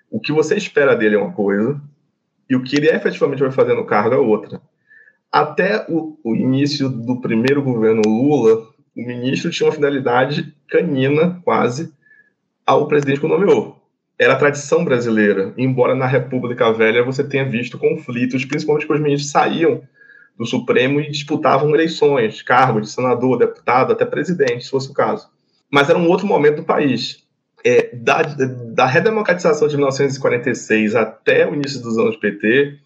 o 0.10 0.20
que 0.20 0.32
você 0.32 0.56
espera 0.56 0.96
dele 0.96 1.16
é 1.16 1.20
uma 1.20 1.34
coisa 1.34 1.82
e 2.50 2.56
o 2.56 2.64
que 2.64 2.76
ele 2.76 2.90
efetivamente 2.90 3.40
vai 3.40 3.52
fazer 3.52 3.74
no 3.74 3.86
cargo 3.86 4.16
é 4.16 4.18
outra. 4.18 4.62
Até 5.32 5.86
o, 5.90 6.18
o 6.24 6.36
início 6.36 6.90
do 6.90 7.20
primeiro 7.20 7.62
governo 7.62 8.02
Lula, 8.06 8.68
o 8.96 9.06
ministro 9.06 9.52
tinha 9.52 9.68
uma 9.68 9.76
finalidade 9.76 10.56
canina, 10.68 11.42
quase, 11.44 11.94
ao 12.66 12.88
presidente 12.88 13.20
que 13.20 13.26
o 13.26 13.30
nomeou 13.30 13.76
era 14.18 14.36
tradição 14.36 14.84
brasileira, 14.86 15.54
embora 15.58 15.94
na 15.94 16.06
República 16.06 16.72
Velha 16.72 17.04
você 17.04 17.24
tenha 17.24 17.46
visto 17.46 17.78
conflitos, 17.78 18.46
principalmente 18.46 18.88
quando 18.88 19.00
os 19.00 19.04
ministros 19.04 19.32
saíam 19.32 19.82
do 20.38 20.46
Supremo 20.46 21.00
e 21.00 21.12
disputavam 21.12 21.74
eleições, 21.74 22.42
cargos 22.42 22.84
de 22.84 22.90
senador, 22.90 23.38
deputado, 23.38 23.92
até 23.92 24.06
presidente, 24.06 24.66
se 24.66 24.70
fosse 24.70 24.90
o 24.90 24.94
caso. 24.94 25.30
Mas 25.72 25.90
era 25.90 25.98
um 25.98 26.08
outro 26.08 26.28
momento 26.28 26.58
do 26.58 26.64
país. 26.64 27.24
É, 27.64 27.96
da, 27.96 28.22
da 28.22 28.86
redemocratização 28.86 29.68
de 29.68 29.76
1946 29.76 30.96
até 30.96 31.50
o 31.50 31.56
início 31.56 31.82
dos 31.82 31.98
anos 31.98 32.16
PT, 32.16 32.78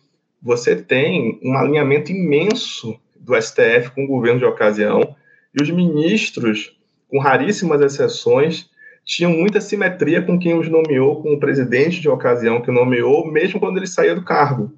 você 0.42 0.76
tem 0.76 1.40
um 1.44 1.58
alinhamento 1.58 2.12
imenso 2.12 2.98
do 3.20 3.40
STF 3.40 3.92
com 3.94 4.06
o 4.06 4.08
governo 4.08 4.40
de 4.40 4.46
ocasião, 4.46 5.16
e 5.54 5.62
os 5.62 5.70
ministros, 5.70 6.78
com 7.10 7.20
raríssimas 7.20 7.82
exceções, 7.82 8.70
tinham 9.04 9.32
muita 9.32 9.60
simetria 9.60 10.22
com 10.22 10.38
quem 10.38 10.58
os 10.58 10.70
nomeou, 10.70 11.22
com 11.22 11.34
o 11.34 11.40
presidente 11.40 12.00
de 12.00 12.08
ocasião 12.08 12.62
que 12.62 12.72
nomeou, 12.72 13.30
mesmo 13.30 13.60
quando 13.60 13.78
ele 13.78 13.88
saía 13.88 14.16
do 14.16 14.24
cargo. 14.24 14.72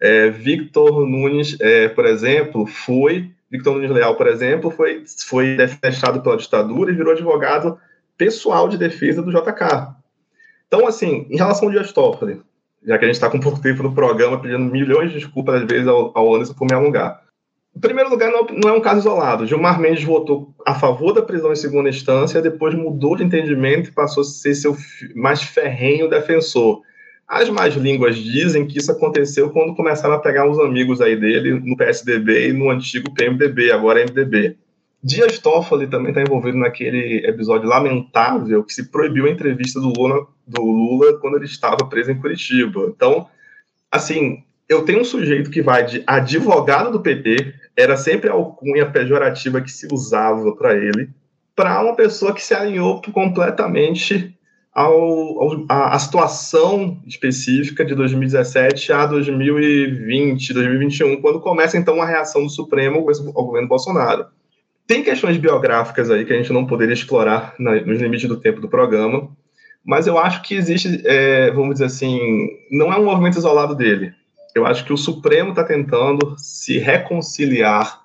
É, 0.00 0.28
Victor 0.30 1.06
Nunes, 1.06 1.56
é, 1.60 1.88
por 1.88 2.04
exemplo, 2.04 2.66
foi 2.66 3.30
Victor 3.52 3.74
Nunes 3.74 3.90
Leal, 3.90 4.16
por 4.16 4.26
exemplo, 4.26 4.70
foi 4.70 5.04
foi 5.26 5.54
defenestrado 5.56 6.22
pela 6.22 6.38
ditadura 6.38 6.90
e 6.90 6.94
virou 6.94 7.12
advogado 7.12 7.78
pessoal 8.16 8.66
de 8.66 8.78
defesa 8.78 9.20
do 9.20 9.30
JK. 9.30 9.92
Então, 10.66 10.86
assim, 10.86 11.26
em 11.28 11.36
relação 11.36 11.68
ao 11.68 11.70
Dias 11.70 11.92
Toffoli, 11.92 12.40
já 12.82 12.96
que 12.96 13.04
a 13.04 13.08
gente 13.08 13.16
está 13.16 13.28
com 13.28 13.38
pouco 13.38 13.60
tempo 13.60 13.82
no 13.82 13.94
programa, 13.94 14.40
pedindo 14.40 14.60
milhões 14.60 15.10
de 15.10 15.18
desculpas 15.18 15.56
às 15.56 15.68
vezes 15.68 15.86
ao, 15.86 16.16
ao 16.16 16.34
Anderson 16.34 16.54
por 16.54 16.66
me 16.66 16.74
alongar. 16.74 17.20
Em 17.76 17.80
primeiro 17.80 18.08
lugar, 18.08 18.30
não, 18.30 18.46
não, 18.46 18.70
é 18.70 18.72
um 18.72 18.80
caso 18.80 19.00
isolado. 19.00 19.46
Gilmar 19.46 19.78
Mendes 19.78 20.04
votou 20.04 20.54
a 20.66 20.74
favor 20.74 21.12
da 21.12 21.20
prisão 21.20 21.52
em 21.52 21.56
segunda 21.56 21.90
instância, 21.90 22.40
depois 22.40 22.74
mudou 22.74 23.16
de 23.16 23.24
entendimento 23.24 23.90
e 23.90 23.92
passou 23.92 24.22
a 24.22 24.24
ser 24.24 24.54
seu 24.54 24.74
mais 25.14 25.42
ferrenho 25.42 26.08
defensor. 26.08 26.80
As 27.32 27.48
más 27.48 27.72
línguas 27.74 28.14
dizem 28.18 28.66
que 28.66 28.76
isso 28.76 28.92
aconteceu 28.92 29.48
quando 29.48 29.74
começaram 29.74 30.12
a 30.12 30.18
pegar 30.18 30.46
uns 30.46 30.58
amigos 30.58 31.00
aí 31.00 31.16
dele 31.16 31.58
no 31.60 31.74
PSDB 31.74 32.50
e 32.50 32.52
no 32.52 32.68
antigo 32.68 33.10
PMDB, 33.14 33.72
agora 33.72 34.04
MDB. 34.04 34.58
Dias 35.02 35.38
Toffoli 35.38 35.86
também 35.86 36.10
está 36.10 36.20
envolvido 36.20 36.58
naquele 36.58 37.26
episódio 37.26 37.66
lamentável 37.66 38.62
que 38.62 38.74
se 38.74 38.90
proibiu 38.90 39.24
a 39.24 39.30
entrevista 39.30 39.80
do 39.80 39.94
Lula, 39.96 40.26
do 40.46 40.60
Lula 40.60 41.18
quando 41.20 41.36
ele 41.36 41.46
estava 41.46 41.88
preso 41.88 42.10
em 42.10 42.20
Curitiba. 42.20 42.92
Então, 42.94 43.26
assim, 43.90 44.44
eu 44.68 44.82
tenho 44.82 45.00
um 45.00 45.04
sujeito 45.04 45.50
que 45.50 45.62
vai 45.62 45.86
de 45.86 46.04
advogado 46.06 46.92
do 46.92 47.00
PT, 47.00 47.54
era 47.74 47.96
sempre 47.96 48.28
a 48.28 48.34
alcunha 48.34 48.84
pejorativa 48.84 49.62
que 49.62 49.72
se 49.72 49.88
usava 49.90 50.54
para 50.54 50.76
ele, 50.76 51.08
para 51.56 51.80
uma 51.82 51.96
pessoa 51.96 52.34
que 52.34 52.44
se 52.44 52.52
alinhou 52.52 53.00
completamente 53.10 54.36
ao, 54.74 55.66
a, 55.68 55.98
situação 55.98 57.00
específica 57.06 57.84
de 57.84 57.94
2017 57.94 58.92
a 58.92 59.06
2020, 59.06 60.54
2021, 60.54 61.20
quando 61.20 61.40
começa 61.40 61.76
então 61.76 62.00
a 62.00 62.06
reação 62.06 62.44
do 62.44 62.50
Supremo 62.50 63.06
ao 63.34 63.44
governo 63.44 63.68
Bolsonaro. 63.68 64.26
Tem 64.86 65.02
questões 65.02 65.36
biográficas 65.36 66.10
aí 66.10 66.24
que 66.24 66.32
a 66.32 66.36
gente 66.36 66.52
não 66.52 66.66
poderia 66.66 66.94
explorar 66.94 67.54
na, 67.58 67.80
nos 67.82 68.00
limites 68.00 68.28
do 68.28 68.40
tempo 68.40 68.60
do 68.60 68.68
programa, 68.68 69.28
mas 69.84 70.06
eu 70.06 70.18
acho 70.18 70.42
que 70.42 70.54
existe, 70.54 71.02
é, 71.04 71.50
vamos 71.50 71.74
dizer 71.74 71.86
assim, 71.86 72.18
não 72.70 72.92
é 72.92 72.98
um 72.98 73.04
movimento 73.04 73.38
isolado 73.38 73.74
dele 73.74 74.14
eu 74.54 74.66
acho 74.66 74.84
que 74.84 74.92
o 74.92 74.96
Supremo 74.96 75.50
está 75.50 75.64
tentando 75.64 76.34
se 76.36 76.78
reconciliar 76.78 78.01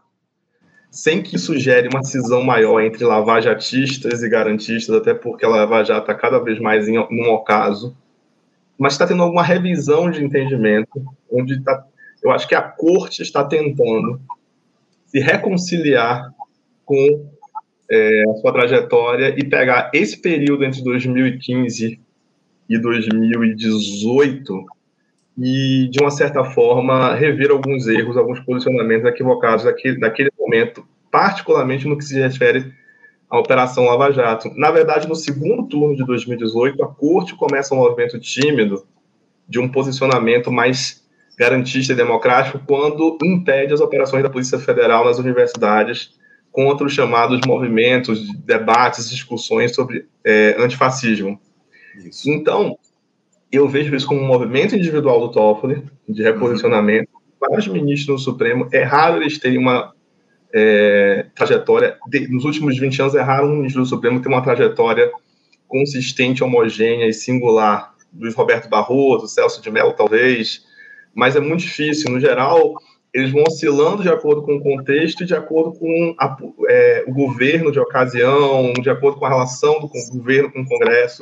sem 0.89 1.21
que 1.21 1.35
isso 1.35 1.57
gere 1.57 1.89
uma 1.89 2.03
cisão 2.03 2.43
maior 2.43 2.81
entre 2.81 3.03
lavajatistas 3.03 4.23
e 4.23 4.29
garantistas, 4.29 4.95
até 4.95 5.13
porque 5.13 5.45
a 5.45 5.49
Lava 5.49 5.83
Jato 5.83 6.01
está 6.01 6.15
cada 6.15 6.39
vez 6.39 6.59
mais 6.59 6.87
em 6.87 6.97
um 6.97 7.29
ocaso, 7.29 7.95
mas 8.77 8.93
está 8.93 9.05
tendo 9.05 9.23
alguma 9.23 9.43
revisão 9.43 10.09
de 10.09 10.23
entendimento, 10.23 11.03
onde 11.31 11.61
tá, 11.61 11.85
eu 12.23 12.31
acho 12.31 12.47
que 12.47 12.55
a 12.55 12.61
corte 12.61 13.21
está 13.21 13.43
tentando 13.43 14.19
se 15.05 15.19
reconciliar 15.19 16.33
com 16.85 17.29
é, 17.89 18.23
a 18.29 18.33
sua 18.35 18.53
trajetória 18.53 19.35
e 19.37 19.43
pegar 19.43 19.91
esse 19.93 20.21
período 20.21 20.63
entre 20.63 20.83
2015 20.83 21.99
e 22.69 22.77
2018 22.77 24.65
e, 25.37 25.87
de 25.89 25.99
uma 26.01 26.09
certa 26.09 26.43
forma, 26.43 27.13
rever 27.13 27.51
alguns 27.51 27.87
erros, 27.87 28.17
alguns 28.17 28.39
posicionamentos 28.39 29.07
equivocados 29.07 29.65
daquele, 29.65 29.99
daquele 29.99 30.31
momento, 30.37 30.83
particularmente 31.11 31.87
no 31.87 31.97
que 31.97 32.03
se 32.03 32.19
refere 32.19 32.73
à 33.29 33.37
Operação 33.37 33.85
Lava 33.85 34.11
Jato. 34.11 34.51
Na 34.55 34.71
verdade, 34.71 35.07
no 35.07 35.15
segundo 35.15 35.67
turno 35.67 35.95
de 35.95 36.03
2018, 36.05 36.83
a 36.83 36.87
Corte 36.87 37.35
começa 37.35 37.75
um 37.75 37.77
movimento 37.77 38.19
tímido 38.19 38.85
de 39.47 39.59
um 39.59 39.69
posicionamento 39.69 40.51
mais 40.51 41.05
garantista 41.37 41.93
e 41.93 41.95
democrático 41.95 42.59
quando 42.65 43.17
impede 43.23 43.73
as 43.73 43.79
operações 43.79 44.23
da 44.23 44.29
Polícia 44.29 44.57
Federal 44.57 45.05
nas 45.05 45.19
universidades 45.19 46.17
contra 46.51 46.87
os 46.87 46.93
chamados 46.93 47.39
movimentos, 47.45 48.27
debates, 48.39 49.07
discussões 49.07 49.75
sobre 49.75 50.07
é, 50.25 50.55
antifascismo. 50.57 51.39
Isso. 51.95 52.27
Então, 52.31 52.75
eu 53.51 53.67
vejo 53.67 53.95
isso 53.95 54.07
como 54.07 54.21
um 54.21 54.27
movimento 54.27 54.75
individual 54.75 55.19
do 55.19 55.31
Toffoli, 55.31 55.83
de 56.07 56.23
reposicionamento. 56.23 57.09
Uhum. 57.13 57.49
Vários 57.49 57.67
ministros 57.67 58.21
do 58.21 58.23
Supremo, 58.23 58.67
é 58.71 58.83
raro 58.83 59.21
eles 59.21 59.37
terem 59.37 59.57
uma 59.57 59.93
é, 60.53 61.27
trajetória, 61.35 61.97
de, 62.07 62.27
nos 62.27 62.45
últimos 62.45 62.77
20 62.77 63.01
anos, 63.01 63.15
é 63.15 63.21
raro 63.21 63.47
um 63.47 63.57
ministro 63.57 63.81
do 63.81 63.87
Supremo 63.87 64.21
ter 64.21 64.27
uma 64.27 64.41
trajetória 64.41 65.11
consistente, 65.67 66.43
homogênea 66.43 67.07
e 67.07 67.13
singular. 67.13 67.93
Luiz 68.17 68.33
Roberto 68.33 68.69
Barroso, 68.69 69.27
Celso 69.27 69.61
de 69.61 69.69
Mello, 69.69 69.93
talvez, 69.93 70.65
mas 71.13 71.35
é 71.35 71.39
muito 71.39 71.61
difícil. 71.61 72.09
No 72.09 72.19
geral, 72.19 72.73
eles 73.13 73.31
vão 73.31 73.43
oscilando 73.43 74.01
de 74.01 74.09
acordo 74.09 74.43
com 74.43 74.55
o 74.55 74.61
contexto 74.61 75.25
de 75.25 75.35
acordo 75.35 75.77
com 75.77 76.15
a, 76.17 76.37
é, 76.69 77.03
o 77.07 77.13
governo 77.13 77.71
de 77.71 77.79
ocasião, 77.79 78.73
de 78.73 78.89
acordo 78.89 79.19
com 79.19 79.25
a 79.25 79.29
relação 79.29 79.79
do 79.79 79.89
governo 80.11 80.51
com 80.51 80.61
o 80.61 80.65
Congresso 80.65 81.19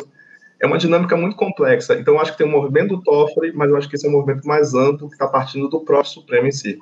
é 0.60 0.66
uma 0.66 0.78
dinâmica 0.78 1.16
muito 1.16 1.36
complexa. 1.36 1.96
Então, 1.96 2.16
eu 2.16 2.22
acho 2.22 2.32
que 2.32 2.38
tem 2.38 2.48
um 2.48 2.52
movimento 2.52 2.96
do 2.96 3.04
Toffoli, 3.04 3.52
mas 3.54 3.70
eu 3.70 3.78
acho 3.78 3.90
que 3.90 3.96
esse 3.96 4.06
é 4.06 4.10
um 4.10 4.14
movimento 4.14 4.48
mais 4.48 4.74
amplo 4.74 5.08
que 5.08 5.16
está 5.16 5.28
partindo 5.28 5.68
do 5.68 5.80
próprio 5.82 6.12
Supremo 6.12 6.48
em 6.48 6.52
si. 6.52 6.78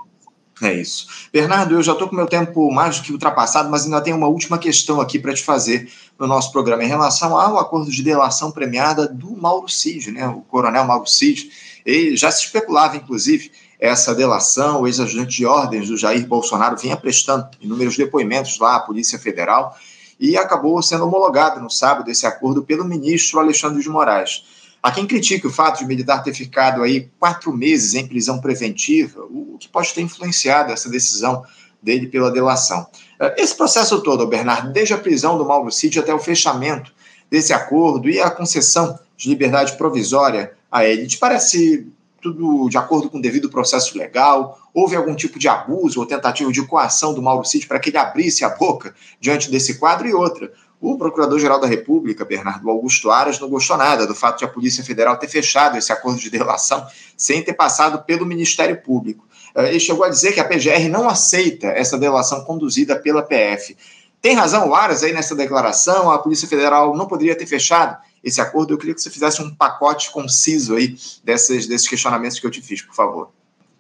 É 0.61 0.73
isso. 0.73 1.07
Bernardo, 1.31 1.73
eu 1.73 1.81
já 1.81 1.93
estou 1.93 2.07
com 2.07 2.15
meu 2.15 2.27
tempo 2.27 2.71
mais 2.71 2.97
do 2.97 3.03
que 3.03 3.11
ultrapassado, 3.11 3.69
mas 3.69 3.85
ainda 3.85 3.99
tenho 4.01 4.15
uma 4.15 4.27
última 4.27 4.57
questão 4.57 5.01
aqui 5.01 5.17
para 5.17 5.33
te 5.33 5.43
fazer 5.43 5.91
no 6.17 6.27
nosso 6.27 6.51
programa 6.51 6.83
em 6.83 6.87
relação 6.87 7.37
ao 7.37 7.57
acordo 7.57 7.89
de 7.89 8.03
delação 8.03 8.51
premiada 8.51 9.07
do 9.07 9.35
Mauro 9.35 9.67
Cid, 9.67 10.11
né? 10.11 10.27
O 10.27 10.41
coronel 10.41 10.85
Mauro 10.85 11.07
Cid. 11.07 11.49
Ele 11.85 12.15
já 12.15 12.31
se 12.31 12.45
especulava, 12.45 12.95
inclusive, 12.95 13.51
essa 13.79 14.13
delação, 14.13 14.81
o 14.81 14.87
ex-ajudante 14.87 15.37
de 15.37 15.45
ordens 15.45 15.89
do 15.89 15.97
Jair 15.97 16.25
Bolsonaro 16.25 16.77
vinha 16.77 16.95
prestando 16.95 17.49
inúmeros 17.59 17.97
depoimentos 17.97 18.57
lá 18.59 18.75
à 18.75 18.79
Polícia 18.79 19.19
Federal 19.19 19.75
e 20.23 20.37
acabou 20.37 20.81
sendo 20.81 21.05
homologado 21.05 21.59
no 21.59 21.69
sábado 21.69 22.09
esse 22.09 22.25
acordo 22.25 22.63
pelo 22.63 22.85
ministro 22.85 23.41
Alexandre 23.41 23.83
de 23.83 23.89
Moraes. 23.89 24.45
Há 24.81 24.89
quem 24.89 25.05
critique 25.05 25.45
o 25.45 25.51
fato 25.51 25.79
de 25.79 25.83
o 25.83 25.87
militar 25.87 26.23
ter 26.23 26.33
ficado 26.33 26.81
aí 26.81 27.09
quatro 27.19 27.51
meses 27.51 27.93
em 27.93 28.07
prisão 28.07 28.39
preventiva, 28.39 29.21
o 29.25 29.57
que 29.59 29.67
pode 29.67 29.93
ter 29.93 29.99
influenciado 29.99 30.71
essa 30.71 30.89
decisão 30.89 31.43
dele 31.81 32.07
pela 32.07 32.31
delação. 32.31 32.87
Eh, 33.19 33.35
esse 33.39 33.53
processo 33.53 34.01
todo, 34.01 34.25
Bernardo, 34.25 34.71
desde 34.71 34.93
a 34.93 34.97
prisão 34.97 35.37
do 35.37 35.45
Mauro 35.45 35.69
Cid 35.69 35.99
até 35.99 36.13
o 36.13 36.19
fechamento 36.19 36.93
desse 37.29 37.51
acordo 37.51 38.09
e 38.09 38.21
a 38.21 38.31
concessão 38.31 38.97
de 39.17 39.27
liberdade 39.27 39.75
provisória 39.75 40.53
a 40.71 40.85
ele, 40.85 41.05
te 41.05 41.17
parece 41.17 41.85
tudo 42.23 42.69
de 42.69 42.77
acordo 42.77 43.09
com 43.09 43.17
o 43.17 43.21
devido 43.21 43.49
processo 43.49 43.97
legal? 43.97 44.57
Houve 44.73 44.95
algum 44.95 45.13
tipo 45.13 45.37
de 45.37 45.49
abuso 45.49 45.99
ou 45.99 46.05
tentativa 46.05 46.51
de 46.51 46.65
coação 46.65 47.13
do 47.13 47.21
Mauro 47.21 47.43
Cid 47.43 47.67
para 47.67 47.79
que 47.79 47.89
ele 47.89 47.97
abrisse 47.97 48.45
a 48.45 48.49
boca 48.49 48.95
diante 49.19 49.51
desse 49.51 49.77
quadro? 49.77 50.07
E 50.07 50.13
outra, 50.13 50.51
o 50.83 50.97
Procurador-Geral 50.97 51.59
da 51.59 51.67
República, 51.67 52.25
Bernardo 52.25 52.69
Augusto 52.69 53.11
Aras, 53.11 53.39
não 53.39 53.49
gostou 53.49 53.77
nada 53.77 54.07
do 54.07 54.15
fato 54.15 54.39
de 54.39 54.45
a 54.45 54.47
Polícia 54.47 54.83
Federal 54.83 55.17
ter 55.17 55.27
fechado 55.27 55.77
esse 55.77 55.91
acordo 55.91 56.19
de 56.19 56.29
delação 56.29 56.85
sem 57.15 57.41
ter 57.41 57.53
passado 57.53 58.03
pelo 58.03 58.25
Ministério 58.25 58.81
Público. 58.81 59.25
Eh, 59.55 59.69
ele 59.69 59.79
chegou 59.79 60.03
a 60.03 60.09
dizer 60.09 60.33
que 60.33 60.39
a 60.39 60.43
PGR 60.43 60.89
não 60.89 61.07
aceita 61.07 61.67
essa 61.67 61.97
delação 61.97 62.43
conduzida 62.43 62.95
pela 62.95 63.21
PF. 63.21 63.77
Tem 64.23 64.35
razão 64.35 64.69
o 64.69 64.73
Aras 64.73 65.03
aí 65.03 65.11
nessa 65.11 65.35
declaração? 65.35 66.09
A 66.09 66.17
Polícia 66.17 66.47
Federal 66.47 66.95
não 66.95 67.05
poderia 67.05 67.35
ter 67.35 67.45
fechado 67.45 67.97
esse 68.23 68.39
acordo? 68.39 68.73
Eu 68.73 68.77
queria 68.77 68.95
que 68.95 69.01
você 69.01 69.09
fizesse 69.09 69.41
um 69.41 69.53
pacote 69.53 70.09
conciso 70.11 70.77
aí 70.77 70.95
desses, 71.25 71.85
questionamentos 71.85 72.39
que 72.39 72.47
eu 72.47 72.49
te 72.49 72.61
fiz, 72.61 72.81
por 72.81 72.95
favor. 72.95 73.31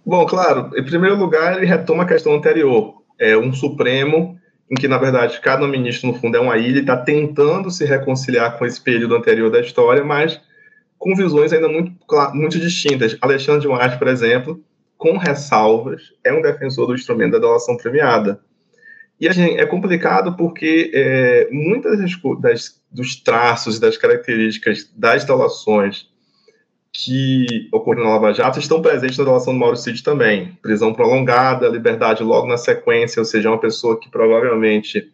Bom, 0.05 0.25
claro, 0.25 0.69
em 0.77 0.83
primeiro 0.83 1.15
lugar, 1.15 1.55
ele 1.55 1.65
retoma 1.65 2.03
a 2.03 2.05
questão 2.05 2.35
anterior. 2.35 3.01
É 3.17 3.37
um 3.37 3.53
Supremo 3.53 4.37
em 4.69 4.75
que, 4.75 4.85
na 4.85 4.97
verdade, 4.97 5.39
cada 5.39 5.65
ministro, 5.65 6.09
no 6.09 6.19
fundo, 6.19 6.35
é 6.35 6.41
uma 6.41 6.57
ilha 6.57 6.79
e 6.79 6.81
está 6.81 6.97
tentando 6.97 7.71
se 7.71 7.85
reconciliar 7.85 8.57
com 8.57 8.65
esse 8.65 8.81
período 8.81 9.15
anterior 9.15 9.49
da 9.49 9.61
história, 9.61 10.03
mas 10.03 10.41
com 10.99 11.15
visões 11.15 11.53
ainda 11.53 11.69
muito, 11.69 11.93
muito 12.33 12.59
distintas. 12.59 13.15
Alexandre 13.21 13.61
de 13.61 13.69
Moraes, 13.69 13.95
por 13.95 14.09
exemplo, 14.09 14.61
com 14.97 15.15
ressalvas, 15.15 16.11
é 16.21 16.33
um 16.33 16.41
defensor 16.41 16.85
do 16.85 16.95
instrumento 16.95 17.31
da 17.31 17.39
delação 17.39 17.77
premiada 17.77 18.41
E 19.23 19.27
assim, 19.29 19.55
é 19.55 19.65
complicado 19.65 20.35
porque 20.35 20.91
é, 20.93 21.47
muitas 21.49 21.97
das, 21.97 22.11
das, 22.41 22.81
dos 22.91 23.15
traços 23.15 23.77
e 23.77 23.79
das 23.79 23.95
características 23.95 24.91
das 24.93 25.23
delações 25.23 26.09
que 26.91 27.69
ocorreram 27.71 28.03
na 28.03 28.09
Lava 28.15 28.33
Jato 28.33 28.59
estão 28.59 28.81
presentes 28.81 29.17
na 29.17 29.23
delação 29.23 29.53
do 29.53 29.59
Mauro 29.59 29.77
Cid 29.77 30.03
também. 30.03 30.57
Prisão 30.61 30.93
prolongada, 30.93 31.69
liberdade 31.69 32.21
logo 32.21 32.47
na 32.47 32.57
sequência, 32.57 33.21
ou 33.21 33.25
seja, 33.25 33.49
uma 33.49 33.61
pessoa 33.61 33.97
que 33.97 34.11
provavelmente. 34.11 35.09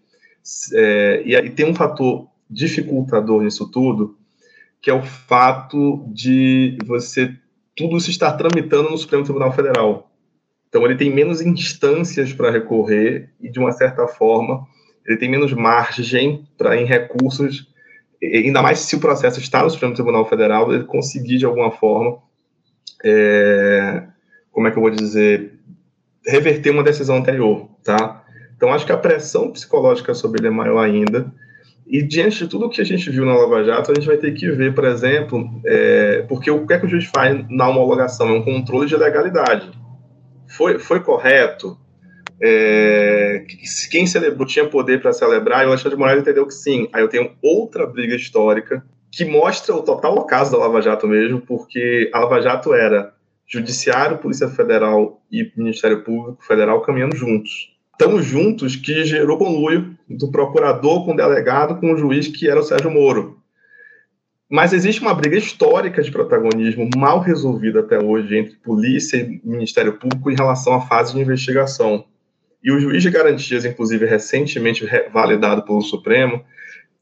É, 0.74 1.22
e, 1.24 1.36
e 1.36 1.50
tem 1.52 1.68
um 1.68 1.76
fator 1.76 2.28
dificultador 2.50 3.44
nisso 3.44 3.70
tudo, 3.70 4.18
que 4.82 4.90
é 4.90 4.94
o 4.94 5.04
fato 5.04 6.04
de 6.08 6.80
você 6.84 7.32
tudo 7.78 7.96
isso 7.98 8.10
estar 8.10 8.32
tramitando 8.32 8.90
no 8.90 8.98
Supremo 8.98 9.24
Tribunal 9.24 9.52
Federal. 9.54 10.09
Então 10.70 10.86
ele 10.86 10.96
tem 10.96 11.14
menos 11.14 11.42
instâncias 11.42 12.32
para 12.32 12.52
recorrer 12.52 13.30
e 13.42 13.50
de 13.50 13.60
uma 13.60 13.72
certa 13.72 14.08
forma 14.08 14.66
ele 15.06 15.18
tem 15.18 15.30
menos 15.30 15.52
margem 15.54 16.48
para 16.56 16.78
em 16.78 16.86
recursos, 16.86 17.68
ainda 18.22 18.62
mais 18.62 18.80
se 18.80 18.96
o 18.96 19.00
processo 19.00 19.40
está 19.40 19.64
no 19.64 19.70
Supremo 19.70 19.96
Tribunal 19.96 20.28
Federal, 20.30 20.72
ele 20.72 20.84
conseguir 20.84 21.38
de 21.38 21.46
alguma 21.46 21.72
forma, 21.72 22.20
é, 23.04 24.04
como 24.52 24.68
é 24.68 24.72
que 24.72 24.78
eu 24.78 24.82
vou 24.82 24.92
dizer, 24.92 25.54
reverter 26.26 26.70
uma 26.70 26.84
decisão 26.84 27.18
anterior, 27.18 27.68
tá? 27.84 28.24
Então 28.56 28.72
acho 28.72 28.86
que 28.86 28.92
a 28.92 28.98
pressão 28.98 29.52
psicológica 29.52 30.14
sobre 30.14 30.42
ele 30.42 30.48
é 30.48 30.52
maior 30.52 30.80
ainda. 30.80 31.34
E 31.88 32.04
diante 32.04 32.44
de 32.44 32.48
tudo 32.48 32.70
que 32.70 32.82
a 32.82 32.86
gente 32.86 33.10
viu 33.10 33.26
na 33.26 33.34
Lava 33.34 33.64
Jato, 33.64 33.92
a 33.92 33.96
gente 33.96 34.06
vai 34.06 34.18
ter 34.18 34.32
que 34.34 34.52
ver, 34.52 34.76
por 34.76 34.84
exemplo, 34.84 35.50
é, 35.66 36.24
porque 36.30 36.52
o 36.52 36.68
que, 36.68 36.74
é 36.74 36.78
que 36.78 36.86
o 36.86 36.90
juiz 36.90 37.06
faz 37.06 37.44
na 37.50 37.68
homologação? 37.68 38.30
É 38.30 38.34
um 38.34 38.44
controle 38.44 38.86
de 38.86 38.96
legalidade. 38.96 39.72
Foi, 40.50 40.80
foi 40.80 41.00
correto? 41.02 41.78
É, 42.42 43.46
quem 43.92 44.08
celebrou 44.08 44.48
tinha 44.48 44.68
poder 44.68 45.02
para 45.02 45.14
celebrar, 45.14 45.64
e 45.64 45.66
o 45.66 45.70
Alexandre 45.70 45.96
de 45.96 46.00
Moraes 46.00 46.22
entendeu 46.22 46.46
que 46.46 46.54
sim. 46.54 46.90
Aí 46.94 47.02
eu 47.02 47.10
tenho 47.10 47.32
outra 47.42 47.86
briga 47.86 48.16
histórica 48.16 48.84
que 49.12 49.26
mostra 49.26 49.76
o 49.76 49.82
total 49.82 50.26
caso 50.26 50.52
da 50.52 50.58
Lava 50.58 50.82
Jato 50.82 51.08
mesmo, 51.08 51.42
porque 51.42 52.10
a 52.14 52.20
Lava 52.20 52.42
Jato 52.42 52.74
era 52.74 53.14
Judiciário, 53.48 54.20
Polícia 54.20 54.48
Federal 54.48 55.22
e 55.32 55.52
Ministério 55.58 56.04
Público 56.04 56.44
Federal 56.44 56.82
caminhando 56.82 57.16
juntos 57.16 57.80
tão 58.00 58.24
juntos 58.24 58.78
que 58.78 59.04
gerou 59.04 59.38
conluio 59.38 59.94
do 60.10 60.32
procurador 60.32 61.04
com 61.04 61.12
o 61.12 61.16
delegado 61.16 61.78
com 61.82 61.92
o 61.92 61.98
juiz 61.98 62.30
que 62.30 62.50
era 62.50 62.62
o 62.62 62.64
Sérgio 62.64 62.90
Moro. 62.90 63.38
Mas 64.50 64.74
existe 64.74 65.00
uma 65.02 65.14
briga 65.14 65.38
histórica 65.38 66.02
de 66.02 66.12
protagonismo 66.12 66.90
mal 66.98 67.20
resolvida 67.20 67.82
até 67.82 68.04
hoje 68.04 68.36
entre 68.36 68.56
polícia 68.56 69.18
e 69.18 69.40
Ministério 69.44 69.94
Público 70.00 70.32
em 70.32 70.36
relação 70.36 70.74
à 70.74 70.82
fase 70.82 71.14
de 71.14 71.22
investigação. 71.22 72.06
E 72.64 72.72
o 72.72 72.80
juiz 72.80 73.04
de 73.04 73.12
garantias, 73.12 73.64
inclusive 73.64 74.08
recentemente 74.08 74.86
validado 75.14 75.64
pelo 75.64 75.82
Supremo, 75.82 76.44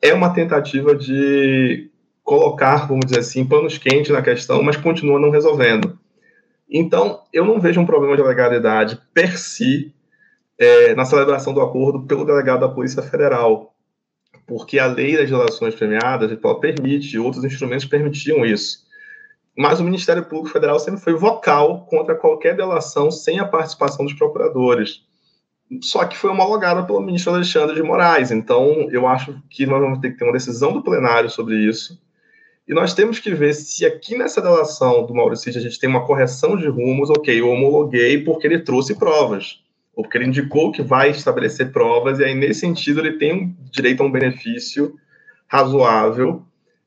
é 0.02 0.14
uma 0.14 0.34
tentativa 0.34 0.94
de 0.94 1.90
colocar, 2.22 2.86
vamos 2.86 3.06
dizer 3.06 3.22
assim, 3.22 3.46
panos 3.46 3.78
quentes 3.78 4.12
na 4.12 4.22
questão, 4.22 4.62
mas 4.62 4.76
continua 4.76 5.18
não 5.18 5.30
resolvendo. 5.30 5.98
Então, 6.70 7.22
eu 7.32 7.46
não 7.46 7.62
vejo 7.62 7.80
um 7.80 7.86
problema 7.86 8.18
de 8.18 8.22
legalidade 8.22 9.00
per 9.14 9.40
si 9.40 9.94
é, 10.60 10.94
na 10.96 11.06
celebração 11.06 11.54
do 11.54 11.62
acordo 11.62 12.02
pelo 12.02 12.26
delegado 12.26 12.60
da 12.60 12.70
Polícia 12.70 13.02
Federal, 13.02 13.74
porque 14.48 14.80
a 14.80 14.88
lei 14.88 15.18
das 15.18 15.30
relações 15.30 15.76
premiadas 15.76 16.32
ela 16.32 16.60
permite, 16.60 17.20
outros 17.20 17.44
instrumentos 17.44 17.86
permitiam 17.86 18.46
isso. 18.46 18.88
Mas 19.56 19.80
o 19.80 19.84
Ministério 19.84 20.24
Público 20.24 20.50
Federal 20.50 20.80
sempre 20.80 21.02
foi 21.02 21.14
vocal 21.14 21.86
contra 21.90 22.16
qualquer 22.16 22.56
delação 22.56 23.12
sem 23.12 23.40
a 23.40 23.46
participação 23.46 24.06
dos 24.06 24.14
procuradores. 24.14 25.04
Só 25.82 26.06
que 26.06 26.16
foi 26.16 26.30
homologada 26.30 26.84
pelo 26.84 27.02
ministro 27.02 27.34
Alexandre 27.34 27.76
de 27.76 27.84
Moraes. 27.84 28.32
Então, 28.32 28.88
eu 28.90 29.06
acho 29.06 29.38
que 29.50 29.66
nós 29.66 29.82
vamos 29.82 30.00
ter 30.00 30.12
que 30.12 30.18
ter 30.18 30.24
uma 30.24 30.32
decisão 30.32 30.72
do 30.72 30.82
plenário 30.82 31.30
sobre 31.30 31.56
isso. 31.58 32.00
E 32.66 32.74
nós 32.74 32.94
temos 32.94 33.20
que 33.20 33.34
ver 33.34 33.54
se 33.54 33.86
aqui 33.86 34.18
nessa 34.18 34.42
delação 34.42 35.06
do 35.06 35.14
Maurício 35.14 35.50
a 35.50 35.60
gente 35.60 35.80
tem 35.80 35.90
uma 35.90 36.06
correção 36.06 36.56
de 36.56 36.68
rumos. 36.68 37.10
Ok, 37.10 37.38
eu 37.38 37.50
homologuei 37.50 38.24
porque 38.24 38.48
ele 38.48 38.60
trouxe 38.60 38.96
provas 38.96 39.62
ou 39.98 40.04
porque 40.04 40.16
ele 40.16 40.28
indicou 40.28 40.72
que 40.72 40.84
vai 40.84 41.10
estabelecer 41.10 41.72
provas, 41.72 42.20
e 42.20 42.24
aí, 42.24 42.36
nesse 42.36 42.60
sentido, 42.60 43.00
ele 43.00 43.14
tem 43.14 43.34
um 43.34 43.56
direito 43.72 44.04
a 44.04 44.06
um 44.06 44.12
benefício 44.12 44.94
razoável. 45.48 46.44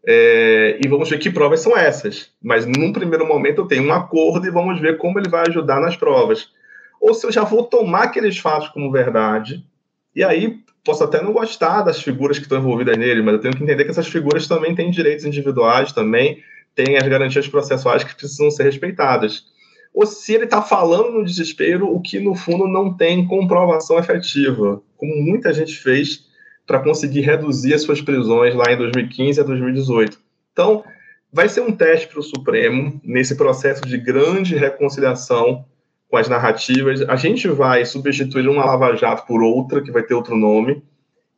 É, 0.06 0.78
e 0.82 0.86
vamos 0.86 1.10
ver 1.10 1.18
que 1.18 1.28
provas 1.28 1.58
são 1.58 1.76
essas. 1.76 2.30
Mas, 2.40 2.66
num 2.66 2.92
primeiro 2.92 3.26
momento, 3.26 3.62
eu 3.62 3.66
tenho 3.66 3.82
um 3.82 3.92
acordo 3.92 4.46
e 4.46 4.50
vamos 4.50 4.80
ver 4.80 4.96
como 4.96 5.18
ele 5.18 5.28
vai 5.28 5.44
ajudar 5.48 5.80
nas 5.80 5.96
provas. 5.96 6.52
Ou 7.00 7.12
se 7.12 7.26
eu 7.26 7.32
já 7.32 7.42
vou 7.42 7.64
tomar 7.64 8.04
aqueles 8.04 8.38
fatos 8.38 8.68
como 8.68 8.92
verdade, 8.92 9.66
e 10.14 10.22
aí 10.22 10.60
posso 10.84 11.02
até 11.02 11.20
não 11.20 11.32
gostar 11.32 11.82
das 11.82 12.00
figuras 12.00 12.38
que 12.38 12.44
estão 12.44 12.58
envolvidas 12.58 12.96
nele, 12.96 13.22
mas 13.22 13.34
eu 13.34 13.40
tenho 13.40 13.56
que 13.56 13.62
entender 13.64 13.82
que 13.82 13.90
essas 13.90 14.06
figuras 14.06 14.46
também 14.46 14.72
têm 14.72 14.88
direitos 14.88 15.24
individuais, 15.24 15.90
também 15.90 16.44
têm 16.76 16.96
as 16.96 17.08
garantias 17.08 17.48
processuais 17.48 18.04
que 18.04 18.14
precisam 18.14 18.52
ser 18.52 18.62
respeitadas 18.62 19.50
ou 19.92 20.06
se 20.06 20.34
ele 20.34 20.44
está 20.44 20.62
falando 20.62 21.10
no 21.12 21.24
desespero 21.24 21.92
o 21.92 22.00
que 22.00 22.20
no 22.20 22.34
fundo 22.34 22.66
não 22.68 22.94
tem 22.96 23.26
comprovação 23.26 23.98
efetiva, 23.98 24.82
como 24.96 25.16
muita 25.16 25.52
gente 25.52 25.76
fez 25.76 26.28
para 26.66 26.80
conseguir 26.80 27.22
reduzir 27.22 27.74
as 27.74 27.82
suas 27.82 28.00
prisões 28.00 28.54
lá 28.54 28.72
em 28.72 28.76
2015 28.76 29.40
a 29.40 29.44
2018. 29.44 30.18
Então, 30.52 30.84
vai 31.32 31.48
ser 31.48 31.62
um 31.62 31.72
teste 31.72 32.06
para 32.06 32.20
o 32.20 32.22
Supremo 32.22 33.00
nesse 33.02 33.36
processo 33.36 33.82
de 33.82 33.98
grande 33.98 34.56
reconciliação 34.56 35.64
com 36.08 36.16
as 36.16 36.28
narrativas. 36.28 37.02
A 37.02 37.16
gente 37.16 37.48
vai 37.48 37.84
substituir 37.84 38.48
uma 38.48 38.64
Lava 38.64 38.94
Jato 38.96 39.26
por 39.26 39.42
outra, 39.42 39.82
que 39.82 39.90
vai 39.90 40.02
ter 40.02 40.14
outro 40.14 40.36
nome, 40.36 40.82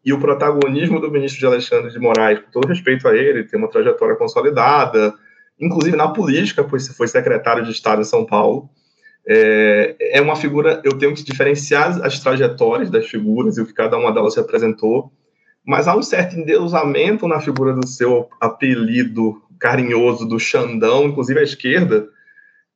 e 0.04 0.12
o 0.12 0.18
protagonismo 0.18 1.00
do 1.00 1.10
ministro 1.10 1.38
de 1.38 1.46
Alexandre 1.46 1.92
de 1.92 1.98
Moraes, 1.98 2.40
com 2.40 2.50
todo 2.50 2.68
respeito 2.68 3.06
a 3.06 3.16
ele, 3.16 3.44
tem 3.44 3.58
uma 3.58 3.70
trajetória 3.70 4.16
consolidada, 4.16 5.14
inclusive 5.60 5.96
na 5.96 6.08
política, 6.08 6.64
pois 6.64 6.88
foi 6.88 7.08
secretário 7.08 7.64
de 7.64 7.70
Estado 7.70 8.02
em 8.02 8.04
São 8.04 8.24
Paulo. 8.24 8.68
É, 9.26 10.18
é 10.18 10.20
uma 10.20 10.34
figura, 10.34 10.80
eu 10.84 10.98
tenho 10.98 11.14
que 11.14 11.22
diferenciar 11.22 12.04
as 12.04 12.18
trajetórias 12.18 12.90
das 12.90 13.06
figuras 13.06 13.56
e 13.56 13.60
o 13.60 13.66
que 13.66 13.72
cada 13.72 13.96
uma 13.96 14.12
delas 14.12 14.36
representou, 14.36 15.12
mas 15.64 15.86
há 15.86 15.96
um 15.96 16.02
certo 16.02 16.36
endeusamento 16.36 17.28
na 17.28 17.40
figura 17.40 17.72
do 17.72 17.86
seu 17.86 18.28
apelido 18.40 19.40
carinhoso 19.60 20.26
do 20.26 20.40
Xandão, 20.40 21.04
inclusive 21.04 21.38
à 21.38 21.42
esquerda, 21.44 22.08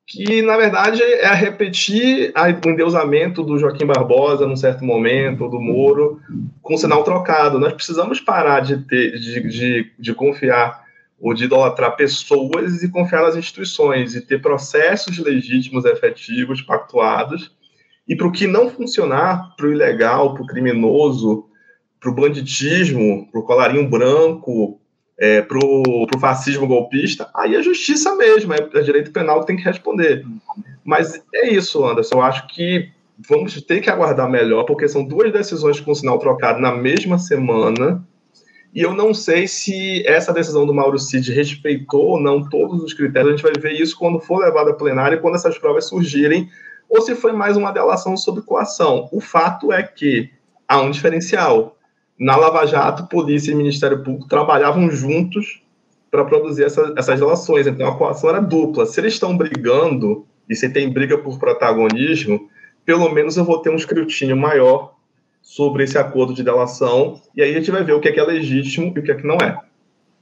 que 0.06 0.40
na 0.40 0.56
verdade 0.56 1.02
é 1.02 1.34
repetir 1.34 2.32
o 2.64 2.70
endeusamento 2.70 3.42
do 3.42 3.58
Joaquim 3.58 3.86
Barbosa 3.86 4.46
num 4.46 4.54
certo 4.54 4.84
momento, 4.84 5.48
do 5.48 5.60
Moro, 5.60 6.20
com 6.62 6.76
sinal 6.76 7.02
trocado. 7.02 7.58
Nós 7.58 7.72
precisamos 7.72 8.20
parar 8.20 8.60
de, 8.60 8.76
ter, 8.84 9.18
de, 9.18 9.48
de, 9.48 9.92
de 9.98 10.14
confiar 10.14 10.85
ou 11.18 11.32
de 11.32 11.44
idolatrar 11.44 11.96
pessoas 11.96 12.82
e 12.82 12.90
confiar 12.90 13.22
nas 13.22 13.36
instituições 13.36 14.14
e 14.14 14.20
ter 14.20 14.40
processos 14.40 15.18
legítimos, 15.18 15.84
efetivos, 15.84 16.60
pactuados. 16.60 17.54
E 18.06 18.14
para 18.14 18.26
o 18.26 18.32
que 18.32 18.46
não 18.46 18.70
funcionar, 18.70 19.54
para 19.56 19.66
o 19.66 19.72
ilegal, 19.72 20.34
para 20.34 20.42
o 20.42 20.46
criminoso, 20.46 21.46
para 21.98 22.10
o 22.10 22.14
banditismo, 22.14 23.28
para 23.30 23.40
o 23.40 23.44
colarinho 23.44 23.88
branco, 23.88 24.80
é, 25.18 25.40
para 25.40 25.58
o 25.58 26.06
fascismo 26.20 26.66
golpista, 26.66 27.30
aí 27.34 27.56
é 27.56 27.62
justiça 27.62 28.14
mesmo, 28.14 28.52
é, 28.52 28.58
é 28.74 28.80
direito 28.82 29.10
penal 29.10 29.40
que 29.40 29.46
tem 29.46 29.56
que 29.56 29.64
responder. 29.64 30.24
Mas 30.84 31.20
é 31.34 31.48
isso, 31.48 31.84
Anderson. 31.84 32.16
Eu 32.16 32.22
acho 32.22 32.46
que 32.48 32.90
vamos 33.28 33.60
ter 33.62 33.80
que 33.80 33.88
aguardar 33.88 34.30
melhor, 34.30 34.64
porque 34.64 34.86
são 34.86 35.02
duas 35.02 35.32
decisões 35.32 35.80
com 35.80 35.94
sinal 35.94 36.18
trocado 36.18 36.60
na 36.60 36.72
mesma 36.72 37.18
semana 37.18 38.06
e 38.76 38.82
eu 38.82 38.92
não 38.92 39.14
sei 39.14 39.48
se 39.48 40.06
essa 40.06 40.34
decisão 40.34 40.66
do 40.66 40.74
Mauro 40.74 40.98
Cid 40.98 41.32
respeitou 41.32 42.08
ou 42.08 42.20
não 42.20 42.46
todos 42.46 42.82
os 42.82 42.92
critérios. 42.92 43.32
A 43.32 43.36
gente 43.36 43.42
vai 43.42 43.54
ver 43.58 43.80
isso 43.80 43.96
quando 43.98 44.20
for 44.20 44.38
levado 44.38 44.68
a 44.68 44.74
plenário 44.74 45.16
e 45.16 45.20
quando 45.22 45.36
essas 45.36 45.56
provas 45.56 45.88
surgirem, 45.88 46.50
ou 46.86 47.00
se 47.00 47.14
foi 47.14 47.32
mais 47.32 47.56
uma 47.56 47.72
delação 47.72 48.14
sob 48.18 48.42
coação. 48.42 49.08
O 49.10 49.18
fato 49.18 49.72
é 49.72 49.82
que 49.82 50.28
há 50.68 50.78
um 50.82 50.90
diferencial. 50.90 51.78
Na 52.20 52.36
Lava 52.36 52.66
Jato, 52.66 53.08
polícia 53.08 53.50
e 53.50 53.54
Ministério 53.54 54.04
Público 54.04 54.28
trabalhavam 54.28 54.90
juntos 54.90 55.62
para 56.10 56.26
produzir 56.26 56.64
essa, 56.64 56.92
essas 56.98 57.18
delações. 57.18 57.66
Então 57.66 57.88
a 57.88 57.96
coação 57.96 58.28
era 58.28 58.42
dupla. 58.42 58.84
Se 58.84 59.00
eles 59.00 59.14
estão 59.14 59.34
brigando 59.38 60.26
e 60.46 60.54
se 60.54 60.68
tem 60.68 60.92
briga 60.92 61.16
por 61.16 61.38
protagonismo, 61.38 62.50
pelo 62.84 63.08
menos 63.08 63.38
eu 63.38 63.44
vou 63.46 63.62
ter 63.62 63.70
um 63.70 63.76
escrutínio 63.76 64.36
maior 64.36 64.96
sobre 65.46 65.84
esse 65.84 65.96
acordo 65.96 66.34
de 66.34 66.42
delação, 66.42 67.22
e 67.32 67.40
aí 67.40 67.52
a 67.54 67.58
gente 67.58 67.70
vai 67.70 67.84
ver 67.84 67.92
o 67.92 68.00
que 68.00 68.08
é, 68.08 68.12
que 68.12 68.18
é 68.18 68.24
legítimo 68.24 68.92
e 68.94 68.98
o 68.98 69.02
que 69.02 69.12
é 69.12 69.14
que 69.14 69.24
não 69.24 69.36
é. 69.36 69.56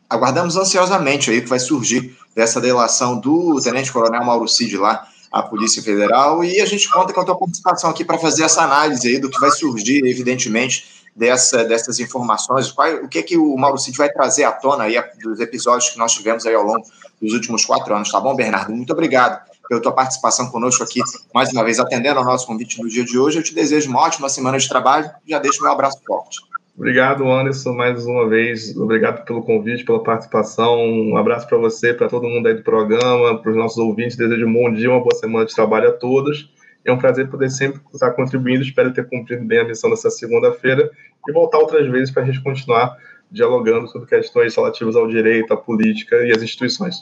Aguardamos 0.09 0.55
ansiosamente 0.55 1.31
aí 1.31 1.41
que 1.41 1.49
vai 1.49 1.59
surgir 1.59 2.15
dessa 2.37 2.61
delação 2.61 3.19
do 3.19 3.59
Tenente 3.63 3.91
Coronel 3.91 4.23
Mauro 4.23 4.47
Cid 4.47 4.77
lá, 4.77 5.09
a 5.33 5.43
Polícia 5.43 5.83
Federal, 5.83 6.45
e 6.45 6.61
a 6.61 6.67
gente 6.67 6.89
conta 6.91 7.15
com 7.15 7.21
a 7.23 7.25
tua 7.25 7.39
participação 7.39 7.89
aqui 7.89 8.05
para 8.05 8.19
fazer 8.19 8.45
essa 8.45 8.63
análise 8.63 9.09
aí 9.09 9.19
do 9.19 9.31
que 9.31 9.41
vai 9.41 9.51
surgir, 9.51 10.07
evidentemente, 10.07 10.85
dessa, 11.17 11.65
dessas 11.65 11.99
informações? 11.99 12.71
Qual, 12.71 12.89
o 12.97 13.09
que, 13.09 13.23
que 13.23 13.39
o 13.39 13.57
Mauro 13.57 13.79
Cid 13.79 13.97
vai 13.97 14.11
trazer 14.11 14.45
à 14.45 14.53
tona 14.53 14.85
aí 14.85 15.03
dos 15.23 15.41
episódios 15.41 15.89
que 15.89 15.99
nós 15.99 16.13
tivemos 16.13 16.45
aí 16.45 16.55
ao 16.55 16.65
longo 16.65 16.87
dos 17.21 17.33
últimos 17.33 17.65
quatro 17.65 17.95
anos, 17.95 18.13
tá 18.13 18.21
bom, 18.21 18.37
Bernardo? 18.37 18.73
Muito 18.77 18.93
obrigado 18.93 19.41
pela 19.69 19.81
tua 19.81 19.93
participação 19.93 20.51
conosco 20.51 20.83
aqui, 20.83 21.01
mais 21.35 21.53
uma 21.53 21.65
vez, 21.65 21.79
atendendo 21.79 22.19
ao 22.19 22.25
nosso 22.25 22.47
convite 22.47 22.81
no 22.83 22.89
dia 22.89 23.05
de 23.05 23.19
hoje. 23.19 23.39
Eu 23.39 23.43
te 23.43 23.55
desejo 23.55 23.91
uma 23.91 24.01
ótima 24.01 24.29
semana 24.29 24.59
de 24.59 24.69
trabalho 24.69 25.11
já 25.27 25.39
deixo 25.39 25.63
meu 25.63 25.73
abraço 25.73 25.99
forte. 26.07 26.39
Obrigado, 26.77 27.31
Anderson, 27.31 27.73
mais 27.73 28.05
uma 28.05 28.29
vez. 28.29 28.77
Obrigado 28.77 29.25
pelo 29.25 29.43
convite, 29.43 29.85
pela 29.85 30.03
participação. 30.03 30.77
Um 30.77 31.17
abraço 31.17 31.47
para 31.47 31.57
você, 31.57 31.95
para 31.95 32.09
todo 32.09 32.29
mundo 32.29 32.49
aí 32.49 32.55
do 32.55 32.65
programa, 32.65 33.39
para 33.41 33.51
os 33.51 33.57
nossos 33.57 33.79
ouvintes. 33.79 34.17
Desejo 34.17 34.47
um 34.47 34.53
bom 34.53 34.73
dia, 34.73 34.91
uma 34.91 35.01
boa 35.01 35.15
semana 35.15 35.47
de 35.47 35.55
trabalho 35.55 35.91
a 35.91 35.93
todos. 35.93 36.53
É 36.85 36.93
um 36.93 36.99
prazer 36.99 37.31
poder 37.31 37.49
sempre 37.49 37.81
estar 37.93 38.11
contribuindo. 38.11 38.63
Espero 38.63 38.93
ter 38.93 39.09
cumprido 39.09 39.45
bem 39.45 39.61
a 39.61 39.65
missão 39.65 39.89
dessa 39.89 40.11
segunda-feira 40.11 40.91
e 41.29 41.33
voltar 41.33 41.59
outras 41.59 41.89
vezes 41.89 42.11
para 42.11 42.25
a 42.25 42.27
gente 42.27 42.43
continuar 42.43 42.97
dialogando 43.31 43.87
sobre 43.89 44.09
questões 44.09 44.55
relativas 44.55 44.97
ao 44.97 45.07
direito, 45.07 45.55
à 45.55 45.57
política 45.57 46.17
e 46.27 46.33
às 46.33 46.43
instituições. 46.43 46.97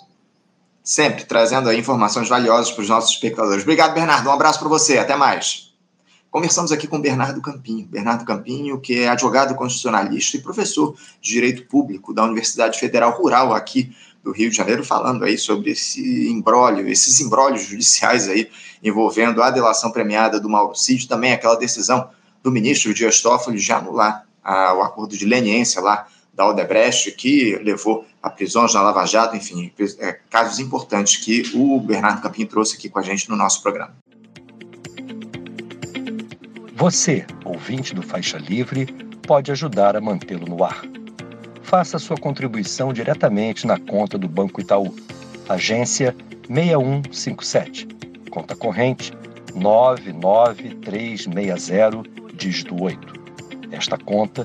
Sempre 0.82 1.24
trazendo 1.24 1.68
aí 1.68 1.78
informações 1.78 2.28
valiosas 2.28 2.72
para 2.72 2.82
os 2.82 2.88
nossos 2.88 3.10
espectadores. 3.12 3.62
Obrigado, 3.62 3.94
Bernardo. 3.94 4.28
Um 4.28 4.32
abraço 4.32 4.58
para 4.58 4.68
você. 4.68 4.98
Até 4.98 5.16
mais. 5.16 5.72
Conversamos 6.30 6.72
aqui 6.72 6.86
com 6.86 6.98
Bernardo 6.98 7.40
Campinho. 7.42 7.86
Bernardo 7.86 8.24
Campinho, 8.24 8.80
que 8.80 9.00
é 9.00 9.08
advogado 9.08 9.54
constitucionalista 9.54 10.38
e 10.38 10.40
professor 10.40 10.94
de 11.20 11.30
Direito 11.30 11.66
Público 11.66 12.14
da 12.14 12.24
Universidade 12.24 12.80
Federal 12.80 13.12
Rural 13.12 13.54
aqui 13.54 13.94
do 14.24 14.32
Rio 14.32 14.48
de 14.50 14.56
Janeiro, 14.56 14.84
falando 14.84 15.24
aí 15.24 15.36
sobre 15.36 15.72
esse 15.72 16.30
embrólio, 16.30 16.88
esses 16.88 17.20
embrólios 17.20 17.64
judiciais 17.64 18.28
aí 18.28 18.48
envolvendo 18.82 19.42
a 19.42 19.50
delação 19.50 19.90
premiada 19.90 20.40
do 20.40 20.48
Mauro 20.48 20.74
Cid, 20.74 21.06
também 21.06 21.32
aquela 21.32 21.56
decisão 21.56 22.08
do 22.42 22.50
ministro 22.50 22.94
Dias 22.94 23.20
Toffoli 23.20 23.58
de 23.58 23.72
anular 23.72 24.26
a, 24.42 24.74
o 24.74 24.82
acordo 24.82 25.16
de 25.16 25.26
leniência 25.26 25.80
lá 25.82 26.06
da 26.32 26.48
Odebrecht, 26.48 27.12
que 27.12 27.56
levou 27.56 28.06
a 28.22 28.30
prisões 28.30 28.72
na 28.72 28.82
Lava 28.82 29.04
Jato, 29.04 29.36
enfim, 29.36 29.72
é, 29.98 30.18
casos 30.30 30.58
importantes 30.58 31.16
que 31.16 31.42
o 31.54 31.78
Bernardo 31.80 32.22
Campinho 32.22 32.48
trouxe 32.48 32.76
aqui 32.76 32.88
com 32.88 32.98
a 32.98 33.02
gente 33.02 33.28
no 33.28 33.36
nosso 33.36 33.62
programa. 33.62 33.94
Você, 36.74 37.26
ouvinte 37.44 37.94
do 37.94 38.02
Faixa 38.02 38.38
Livre, 38.38 38.86
pode 39.26 39.52
ajudar 39.52 39.96
a 39.96 40.00
mantê-lo 40.00 40.46
no 40.46 40.64
ar. 40.64 40.82
Faça 41.62 41.98
sua 41.98 42.16
contribuição 42.16 42.92
diretamente 42.92 43.66
na 43.66 43.78
conta 43.78 44.18
do 44.18 44.28
Banco 44.28 44.60
Itaú, 44.60 44.94
agência 45.48 46.14
6157, 46.48 47.88
conta 48.30 48.56
corrente 48.56 49.12
99360, 49.54 52.02
dígito 52.34 52.82
8. 52.82 53.22
Esta 53.70 53.96
conta 53.96 54.44